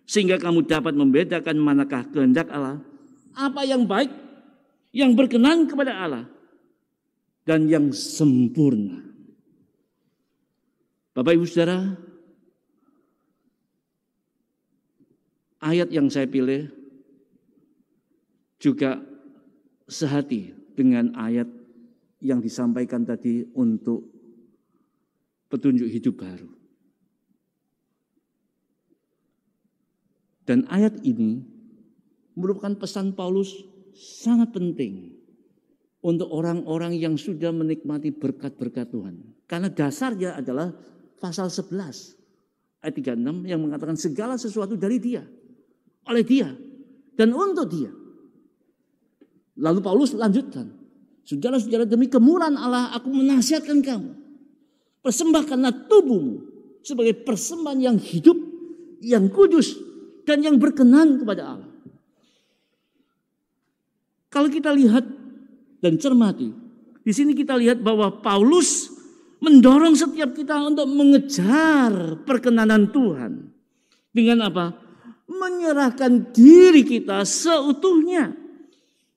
Sehingga 0.05 0.37
kamu 0.37 0.67
dapat 0.69 0.93
membedakan 0.93 1.57
manakah 1.57 2.05
kehendak 2.13 2.51
Allah, 2.53 2.79
apa 3.33 3.65
yang 3.65 3.89
baik, 3.89 4.13
yang 4.93 5.17
berkenan 5.17 5.65
kepada 5.65 5.97
Allah, 5.97 6.25
dan 7.49 7.65
yang 7.71 7.95
sempurna. 7.95 9.03
Bapak 11.17 11.33
Ibu 11.33 11.49
Saudara, 11.49 11.97
ayat 15.62 15.88
yang 15.92 16.11
saya 16.12 16.29
pilih 16.29 16.69
juga 18.61 19.01
sehati 19.87 20.53
dengan 20.77 21.14
ayat 21.16 21.49
yang 22.21 22.40
disampaikan 22.40 23.05
tadi 23.05 23.45
untuk 23.55 24.09
petunjuk 25.53 25.88
hidup 25.88 26.14
baru. 26.19 26.51
Dan 30.47 30.62
ayat 30.71 31.03
ini 31.03 31.42
merupakan 32.38 32.79
pesan 32.79 33.19
Paulus 33.19 33.51
sangat 33.97 34.55
penting 34.55 35.19
untuk 36.07 36.31
orang-orang 36.31 36.95
yang 36.95 37.19
sudah 37.19 37.51
menikmati 37.51 38.14
berkat-berkat 38.14 38.95
Tuhan. 38.95 39.16
Karena 39.51 39.66
dasarnya 39.66 40.38
adalah 40.38 40.71
pasal 41.19 41.51
11 41.51 41.75
ayat 42.85 42.95
36 42.95 43.51
yang 43.51 43.59
mengatakan 43.59 43.99
segala 43.99 44.38
sesuatu 44.38 44.79
dari 44.79 45.03
dia 45.03 45.27
oleh 46.07 46.23
dia 46.23 46.49
dan 47.16 47.33
untuk 47.35 47.66
dia. 47.71 47.90
Lalu 49.57 49.81
Paulus 49.81 50.12
lanjutkan, 50.12 50.69
saudara-saudara 51.25 51.88
demi 51.88 52.12
kemurahan 52.12 52.55
Allah 52.55 52.92
aku 52.92 53.09
menasihatkan 53.09 53.81
kamu. 53.81 54.11
Persembahkanlah 55.01 55.88
tubuhmu 55.88 56.45
sebagai 56.85 57.16
persembahan 57.25 57.81
yang 57.81 57.97
hidup, 57.97 58.37
yang 59.01 59.33
kudus, 59.33 59.75
dan 60.29 60.42
yang 60.42 60.59
berkenan 60.61 61.23
kepada 61.23 61.57
Allah. 61.57 61.73
Kalau 64.29 64.53
kita 64.53 64.75
lihat 64.75 65.07
dan 65.81 65.97
cermati, 65.97 66.53
di 67.01 67.12
sini 67.14 67.33
kita 67.33 67.57
lihat 67.57 67.81
bahwa 67.81 68.21
Paulus 68.21 68.92
mendorong 69.40 69.95
setiap 69.95 70.35
kita 70.35 70.59
untuk 70.66 70.90
mengejar 70.90 72.21
perkenanan 72.27 72.90
Tuhan. 72.90 73.55
Dengan 74.12 74.49
apa? 74.49 74.86
Menyerahkan 75.37 76.33
diri 76.33 76.83
kita 76.83 77.22
seutuhnya. 77.22 78.33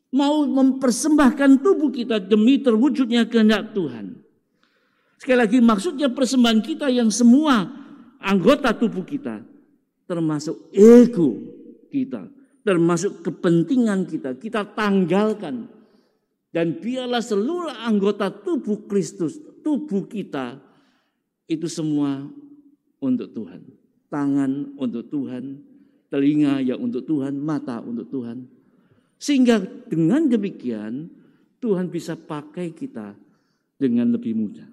Mau 0.09 0.43
mempersembahkan 0.43 1.61
tubuh 1.61 1.93
kita 1.93 2.17
demi 2.17 2.57
terwujudnya 2.59 3.29
kehendak 3.29 3.77
Tuhan. 3.77 4.17
Sekali 5.21 5.37
lagi 5.37 5.59
maksudnya 5.59 6.09
persembahan 6.09 6.61
kita 6.65 6.87
yang 6.89 7.13
semua 7.13 7.67
anggota 8.17 8.73
tubuh 8.73 9.05
kita. 9.05 9.43
Termasuk 10.09 10.73
ego 10.73 11.37
kita. 11.93 12.25
Termasuk 12.65 13.21
kepentingan 13.21 14.09
kita. 14.09 14.33
Kita 14.39 14.65
tanggalkan. 14.65 15.69
Dan 16.49 16.81
biarlah 16.81 17.21
seluruh 17.21 17.69
anggota 17.85 18.33
tubuh 18.33 18.89
Kristus, 18.89 19.37
tubuh 19.61 20.09
kita, 20.09 20.57
itu 21.49 21.65
semua 21.65 22.25
untuk 22.97 23.33
Tuhan. 23.33 23.61
Tangan 24.09 24.77
untuk 24.77 25.05
Tuhan, 25.13 25.61
telinga 26.09 26.59
ya 26.61 26.75
untuk 26.75 27.05
Tuhan, 27.05 27.37
mata 27.37 27.79
untuk 27.81 28.09
Tuhan. 28.09 28.45
Sehingga 29.21 29.61
dengan 29.87 30.25
demikian 30.25 31.09
Tuhan 31.61 31.87
bisa 31.93 32.17
pakai 32.17 32.73
kita 32.73 33.13
dengan 33.79 34.11
lebih 34.11 34.33
mudah. 34.35 34.67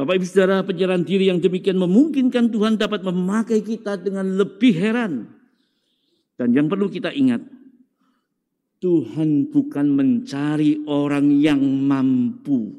Bapak 0.00 0.16
Ibu 0.16 0.24
Saudara, 0.24 0.64
penyerahan 0.64 1.04
diri 1.04 1.28
yang 1.28 1.44
demikian 1.44 1.76
memungkinkan 1.76 2.48
Tuhan 2.48 2.80
dapat 2.80 3.04
memakai 3.04 3.60
kita 3.60 4.00
dengan 4.00 4.24
lebih 4.32 4.72
heran. 4.72 5.28
Dan 6.40 6.56
yang 6.56 6.72
perlu 6.72 6.88
kita 6.88 7.12
ingat, 7.12 7.44
Tuhan 8.80 9.52
bukan 9.52 9.92
mencari 9.92 10.88
orang 10.88 11.28
yang 11.36 11.60
mampu, 11.60 12.72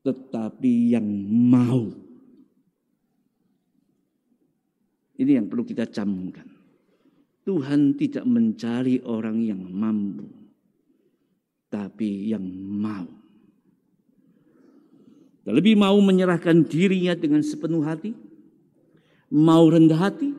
tetapi 0.00 0.96
yang 0.96 1.04
mau. 1.28 2.09
Ini 5.20 5.36
yang 5.36 5.52
perlu 5.52 5.68
kita 5.68 5.84
camkan. 5.84 6.48
Tuhan 7.44 7.92
tidak 8.00 8.24
mencari 8.24 9.04
orang 9.04 9.36
yang 9.44 9.60
mampu, 9.68 10.24
tapi 11.68 12.32
yang 12.32 12.44
mau. 12.72 13.04
Lebih 15.44 15.76
mau 15.76 15.98
menyerahkan 16.00 16.64
dirinya 16.64 17.12
dengan 17.12 17.44
sepenuh 17.44 17.84
hati, 17.84 18.16
mau 19.28 19.68
rendah 19.68 19.98
hati, 19.98 20.32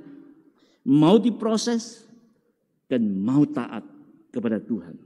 mau 0.87 1.21
diproses, 1.21 2.09
dan 2.89 3.05
mau 3.21 3.45
taat 3.45 3.85
kepada 4.33 4.57
Tuhan. 4.57 4.97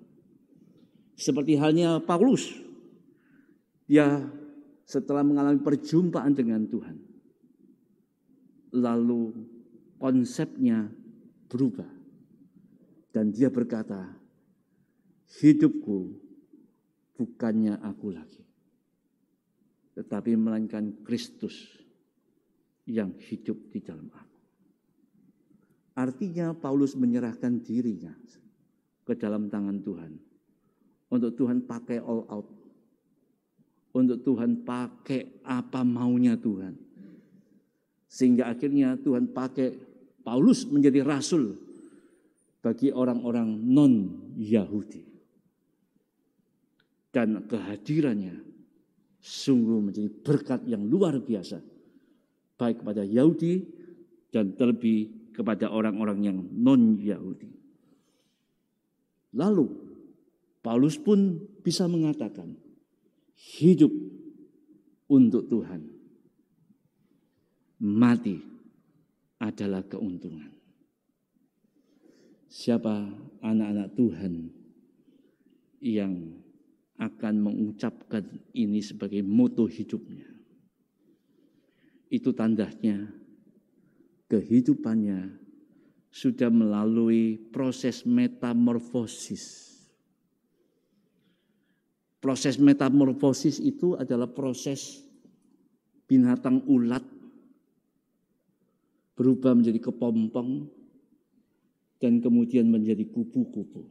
Seperti 1.19 1.59
halnya 1.59 1.99
Paulus, 1.99 2.47
dia 3.87 4.23
setelah 4.87 5.25
mengalami 5.25 5.59
perjumpaan 5.59 6.31
dengan 6.37 6.63
Tuhan, 6.69 6.95
lalu 8.75 9.54
konsepnya 9.99 10.91
berubah. 11.47 11.89
Dan 13.15 13.31
dia 13.31 13.47
berkata, 13.47 14.11
hidupku 15.39 16.19
bukannya 17.15 17.79
aku 17.79 18.11
lagi. 18.11 18.43
Tetapi 19.95 20.35
melainkan 20.35 20.99
Kristus 21.07 21.55
yang 22.83 23.15
hidup 23.15 23.55
di 23.71 23.79
dalam 23.79 24.11
aku. 24.11 24.39
Artinya 25.95 26.51
Paulus 26.51 26.93
menyerahkan 26.99 27.63
dirinya 27.63 28.11
ke 29.07 29.15
dalam 29.15 29.47
tangan 29.47 29.79
Tuhan. 29.79 30.11
Untuk 31.07 31.39
Tuhan 31.39 31.63
pakai 31.63 32.03
all 32.03 32.27
out. 32.27 32.51
Untuk 33.95 34.19
Tuhan 34.27 34.67
pakai 34.67 35.39
apa 35.47 35.87
maunya 35.87 36.35
Tuhan. 36.35 36.84
Sehingga 38.05 38.47
akhirnya 38.49 38.95
Tuhan 39.01 39.33
pakai 39.33 39.75
Paulus 40.25 40.65
menjadi 40.65 41.05
rasul 41.05 41.53
bagi 42.65 42.89
orang-orang 42.89 43.61
non-Yahudi. 43.61 45.03
Dan 47.13 47.45
kehadirannya 47.45 48.41
sungguh 49.21 49.79
menjadi 49.79 50.09
berkat 50.21 50.61
yang 50.65 50.85
luar 50.85 51.21
biasa. 51.21 51.61
Baik 52.55 52.81
kepada 52.81 53.05
Yahudi 53.05 53.61
dan 54.33 54.57
terlebih 54.57 55.31
kepada 55.31 55.71
orang-orang 55.71 56.19
yang 56.23 56.37
non-Yahudi. 56.41 57.51
Lalu 59.35 59.67
Paulus 60.63 60.95
pun 60.97 61.37
bisa 61.61 61.85
mengatakan 61.85 62.55
hidup 63.59 63.91
untuk 65.11 65.45
Tuhan. 65.51 65.94
Mati 67.83 68.39
adalah 69.43 69.83
keuntungan. 69.83 70.47
Siapa 72.47 73.03
anak-anak 73.43 73.89
Tuhan 73.99 74.33
yang 75.83 76.39
akan 76.95 77.35
mengucapkan 77.43 78.23
ini 78.55 78.79
sebagai 78.79 79.19
moto 79.19 79.67
hidupnya. 79.67 80.23
Itu 82.07 82.31
tandanya 82.31 83.11
kehidupannya 84.31 85.35
sudah 86.15 86.47
melalui 86.47 87.35
proses 87.51 88.07
metamorfosis. 88.07 89.75
Proses 92.23 92.55
metamorfosis 92.55 93.59
itu 93.59 93.99
adalah 93.99 94.31
proses 94.31 95.03
binatang 96.07 96.63
ulat 96.71 97.03
berubah 99.15 99.55
menjadi 99.55 99.79
kepompong 99.79 100.67
dan 102.03 102.19
kemudian 102.19 102.67
menjadi 102.67 103.07
kupu-kupu. 103.07 103.87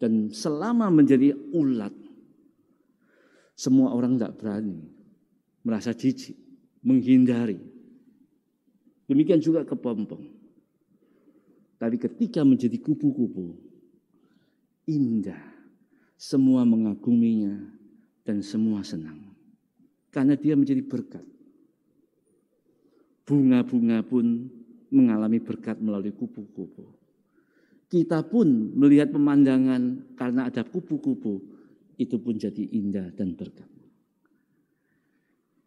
Dan 0.00 0.34
selama 0.34 0.90
menjadi 0.90 1.30
ulat, 1.54 1.94
semua 3.54 3.94
orang 3.94 4.18
tidak 4.18 4.34
berani, 4.40 4.82
merasa 5.62 5.94
jijik, 5.94 6.34
menghindari. 6.82 7.60
Demikian 9.06 9.38
juga 9.38 9.62
kepompong. 9.62 10.26
Tapi 11.78 11.96
ketika 11.98 12.42
menjadi 12.42 12.78
kupu-kupu, 12.82 13.54
indah. 14.86 15.52
Semua 16.18 16.62
mengaguminya 16.62 17.58
dan 18.22 18.46
semua 18.46 18.86
senang. 18.86 19.34
Karena 20.14 20.38
dia 20.38 20.54
menjadi 20.54 20.78
berkat. 20.86 21.26
Bunga-bunga 23.22 24.02
pun 24.02 24.50
mengalami 24.92 25.38
berkat 25.40 25.78
melalui 25.78 26.12
kupu-kupu. 26.12 26.84
Kita 27.88 28.24
pun 28.24 28.72
melihat 28.76 29.12
pemandangan 29.12 30.16
karena 30.16 30.48
ada 30.48 30.64
kupu-kupu, 30.64 31.44
itu 32.00 32.16
pun 32.16 32.34
jadi 32.36 32.64
indah 32.72 33.12
dan 33.12 33.36
berkat. 33.36 33.68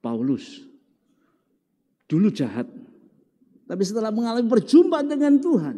Paulus 0.01 0.61
dulu 2.05 2.29
jahat, 2.29 2.69
tapi 3.65 3.81
setelah 3.81 4.13
mengalami 4.13 4.45
perjumpaan 4.45 5.09
dengan 5.09 5.41
Tuhan, 5.41 5.77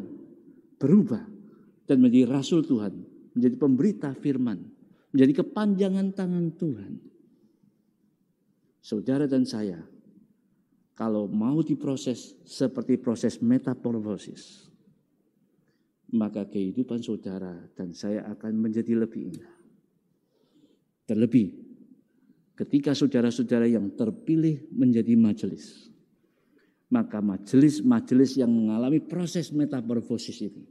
berubah 0.76 1.24
dan 1.88 1.98
menjadi 2.04 2.28
rasul 2.28 2.68
Tuhan, 2.68 2.92
menjadi 3.36 3.56
pemberita 3.56 4.12
firman, 4.12 4.60
menjadi 5.16 5.44
kepanjangan 5.44 6.12
tangan 6.12 6.46
Tuhan. 6.60 6.92
Saudara 8.84 9.28
dan 9.28 9.44
saya, 9.44 9.84
kalau 10.98 11.30
mau 11.30 11.62
diproses 11.62 12.34
seperti 12.42 12.98
proses 12.98 13.38
metamorfosis, 13.38 14.66
maka 16.18 16.50
kehidupan 16.50 17.06
saudara 17.06 17.54
dan 17.78 17.94
saya 17.94 18.26
akan 18.34 18.58
menjadi 18.58 18.98
lebih 18.98 19.30
indah. 19.30 19.54
Terlebih 21.06 21.54
ketika 22.58 22.98
saudara-saudara 22.98 23.70
yang 23.70 23.94
terpilih 23.94 24.66
menjadi 24.74 25.14
majelis 25.14 25.94
maka 26.88 27.20
majelis-majelis 27.20 28.40
yang 28.40 28.52
mengalami 28.52 29.04
proses 29.04 29.52
metamorfosis 29.52 30.40
ini 30.48 30.64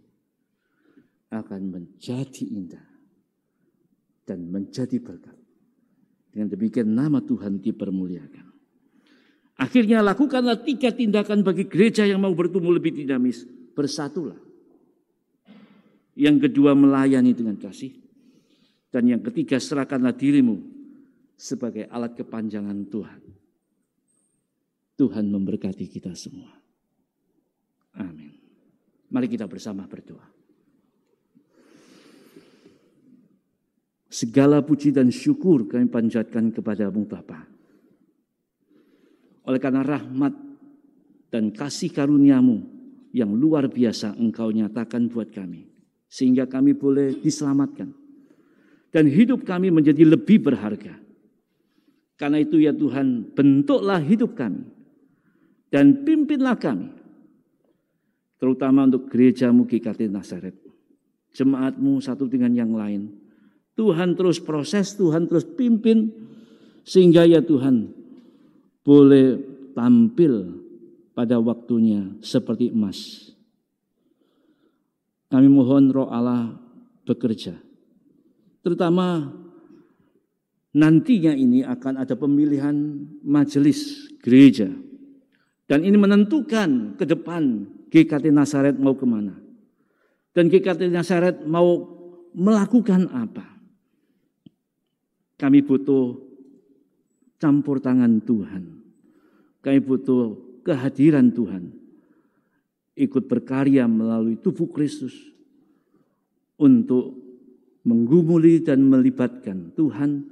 akan 1.29 1.61
menjadi 1.69 2.45
indah 2.49 2.87
dan 4.25 4.49
menjadi 4.49 4.97
berkat. 4.97 5.37
Dengan 6.33 6.53
demikian 6.53 6.89
nama 6.93 7.21
Tuhan 7.21 7.61
dipermuliakan. 7.61 8.46
Akhirnya 9.57 10.05
lakukanlah 10.05 10.61
tiga 10.61 10.93
tindakan 10.93 11.41
bagi 11.41 11.65
gereja 11.65 12.05
yang 12.05 12.21
mau 12.21 12.33
bertumbuh 12.37 12.69
lebih 12.69 12.93
dinamis. 12.93 13.49
Bersatulah. 13.73 14.37
Yang 16.17 16.49
kedua 16.49 16.77
melayani 16.77 17.33
dengan 17.33 17.57
kasih. 17.57 17.93
Dan 18.93 19.09
yang 19.09 19.21
ketiga 19.25 19.57
serahkanlah 19.57 20.17
dirimu 20.17 20.61
sebagai 21.37 21.89
alat 21.89 22.17
kepanjangan 22.17 22.89
Tuhan. 22.89 23.21
Tuhan 24.97 25.25
memberkati 25.29 25.85
kita 25.89 26.17
semua. 26.17 26.49
Amin. 28.01 28.33
Mari 29.13 29.29
kita 29.29 29.45
bersama 29.45 29.85
berdoa. 29.85 30.25
Segala 34.09 34.65
puji 34.65 34.97
dan 34.97 35.13
syukur 35.13 35.69
kami 35.69 35.93
panjatkan 35.93 36.49
kepadamu 36.49 37.05
Bapa. 37.05 37.56
Oleh 39.47 39.63
karena 39.63 39.87
rahmat 39.87 40.35
dan 41.31 41.55
kasih 41.55 41.95
karuniamu 41.95 42.67
yang 43.15 43.33
luar 43.33 43.71
biasa 43.71 44.19
engkau 44.19 44.51
nyatakan 44.51 45.07
buat 45.07 45.31
kami. 45.31 45.71
Sehingga 46.11 46.51
kami 46.51 46.75
boleh 46.75 47.19
diselamatkan. 47.23 47.91
Dan 48.91 49.07
hidup 49.11 49.47
kami 49.47 49.71
menjadi 49.71 50.03
lebih 50.03 50.43
berharga. 50.43 50.99
Karena 52.17 52.41
itu 52.41 52.57
ya 52.59 52.73
Tuhan 52.73 53.37
bentuklah 53.37 54.01
hidup 54.01 54.33
kami 54.35 54.65
dan 55.69 56.03
pimpinlah 56.03 56.57
kami. 56.57 56.89
Terutama 58.37 58.89
untuk 58.89 59.09
gerejamu 59.13 59.69
GKT 59.69 60.09
Nazaret. 60.09 60.57
Jemaatmu 61.37 62.01
satu 62.01 62.25
dengan 62.29 62.53
yang 62.57 62.73
lain. 62.73 63.13
Tuhan 63.77 64.17
terus 64.17 64.41
proses, 64.41 64.97
Tuhan 64.97 65.29
terus 65.29 65.45
pimpin. 65.45 66.09
Sehingga 66.87 67.29
ya 67.29 67.45
Tuhan 67.45 67.93
boleh 68.87 69.43
tampil 69.75 70.63
pada 71.11 71.43
waktunya 71.43 72.07
seperti 72.23 72.71
emas. 72.71 73.29
Kami 75.27 75.51
mohon 75.51 75.91
roh 75.91 76.07
Allah 76.07 76.55
bekerja. 77.03 77.59
Terutama 78.63 79.35
nantinya 80.71 81.35
ini 81.35 81.67
akan 81.67 82.07
ada 82.07 82.15
pemilihan 82.15 82.75
majelis 83.27 84.07
gereja 84.23 84.71
dan 85.67 85.83
ini 85.83 85.99
menentukan 85.99 86.95
ke 86.95 87.03
depan 87.03 87.67
GKT 87.91 88.31
Nasaret 88.31 88.79
mau 88.79 88.95
ke 88.95 89.03
mana. 89.03 89.35
Dan 90.31 90.47
GKT 90.47 90.95
Nasaret 90.95 91.43
mau 91.43 91.83
melakukan 92.37 93.11
apa. 93.11 93.57
Kami 95.41 95.65
butuh 95.65 96.26
campur 97.37 97.81
tangan 97.81 98.21
Tuhan. 98.25 98.65
Kami 99.61 99.79
butuh 99.83 100.37
kehadiran 100.63 101.33
Tuhan. 101.33 101.73
Ikut 102.97 103.29
berkarya 103.29 103.85
melalui 103.85 104.41
tubuh 104.41 104.69
Kristus. 104.73 105.13
Untuk 106.57 107.13
menggumuli 107.85 108.65
dan 108.65 108.81
melibatkan 108.89 109.77
Tuhan 109.77 110.25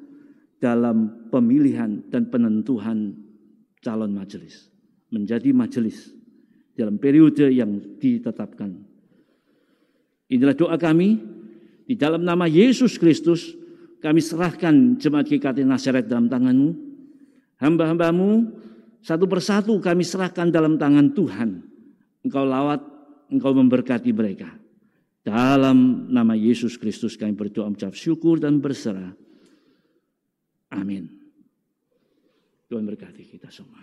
dalam 0.56 1.28
pemilihan 1.28 2.08
dan 2.08 2.32
penentuan 2.32 3.12
calon 3.84 4.16
majelis 4.16 4.72
menjadi 5.12 5.52
majelis 5.52 6.08
dalam 6.72 6.96
periode 6.96 7.52
yang 7.52 8.00
ditetapkan. 8.00 8.72
Inilah 10.32 10.56
doa 10.56 10.74
kami 10.80 11.20
di 11.84 11.94
dalam 11.94 12.24
nama 12.24 12.48
Yesus 12.48 12.96
Kristus 12.96 13.52
kami 14.02 14.24
serahkan 14.24 14.96
jemaat 14.98 15.28
GKT 15.28 15.62
Nazaret 15.64 16.04
dalam 16.08 16.26
tanganmu. 16.26 16.93
Hamba-hambamu 17.62 18.50
satu 19.04 19.28
persatu 19.28 19.76
kami 19.78 20.02
serahkan 20.02 20.48
dalam 20.48 20.80
tangan 20.80 21.12
Tuhan. 21.12 21.50
Engkau 22.24 22.44
lawat 22.48 22.80
Engkau 23.28 23.52
memberkati 23.52 24.10
mereka. 24.14 24.48
Dalam 25.24 26.08
nama 26.12 26.36
Yesus 26.36 26.76
Kristus 26.76 27.16
kami 27.16 27.32
berdoa 27.32 27.68
mengucap 27.68 27.96
syukur 27.96 28.36
dan 28.36 28.60
berserah. 28.60 29.16
Amin. 30.74 31.08
Tuhan 32.68 32.84
berkati 32.84 33.24
kita 33.24 33.48
semua. 33.48 33.80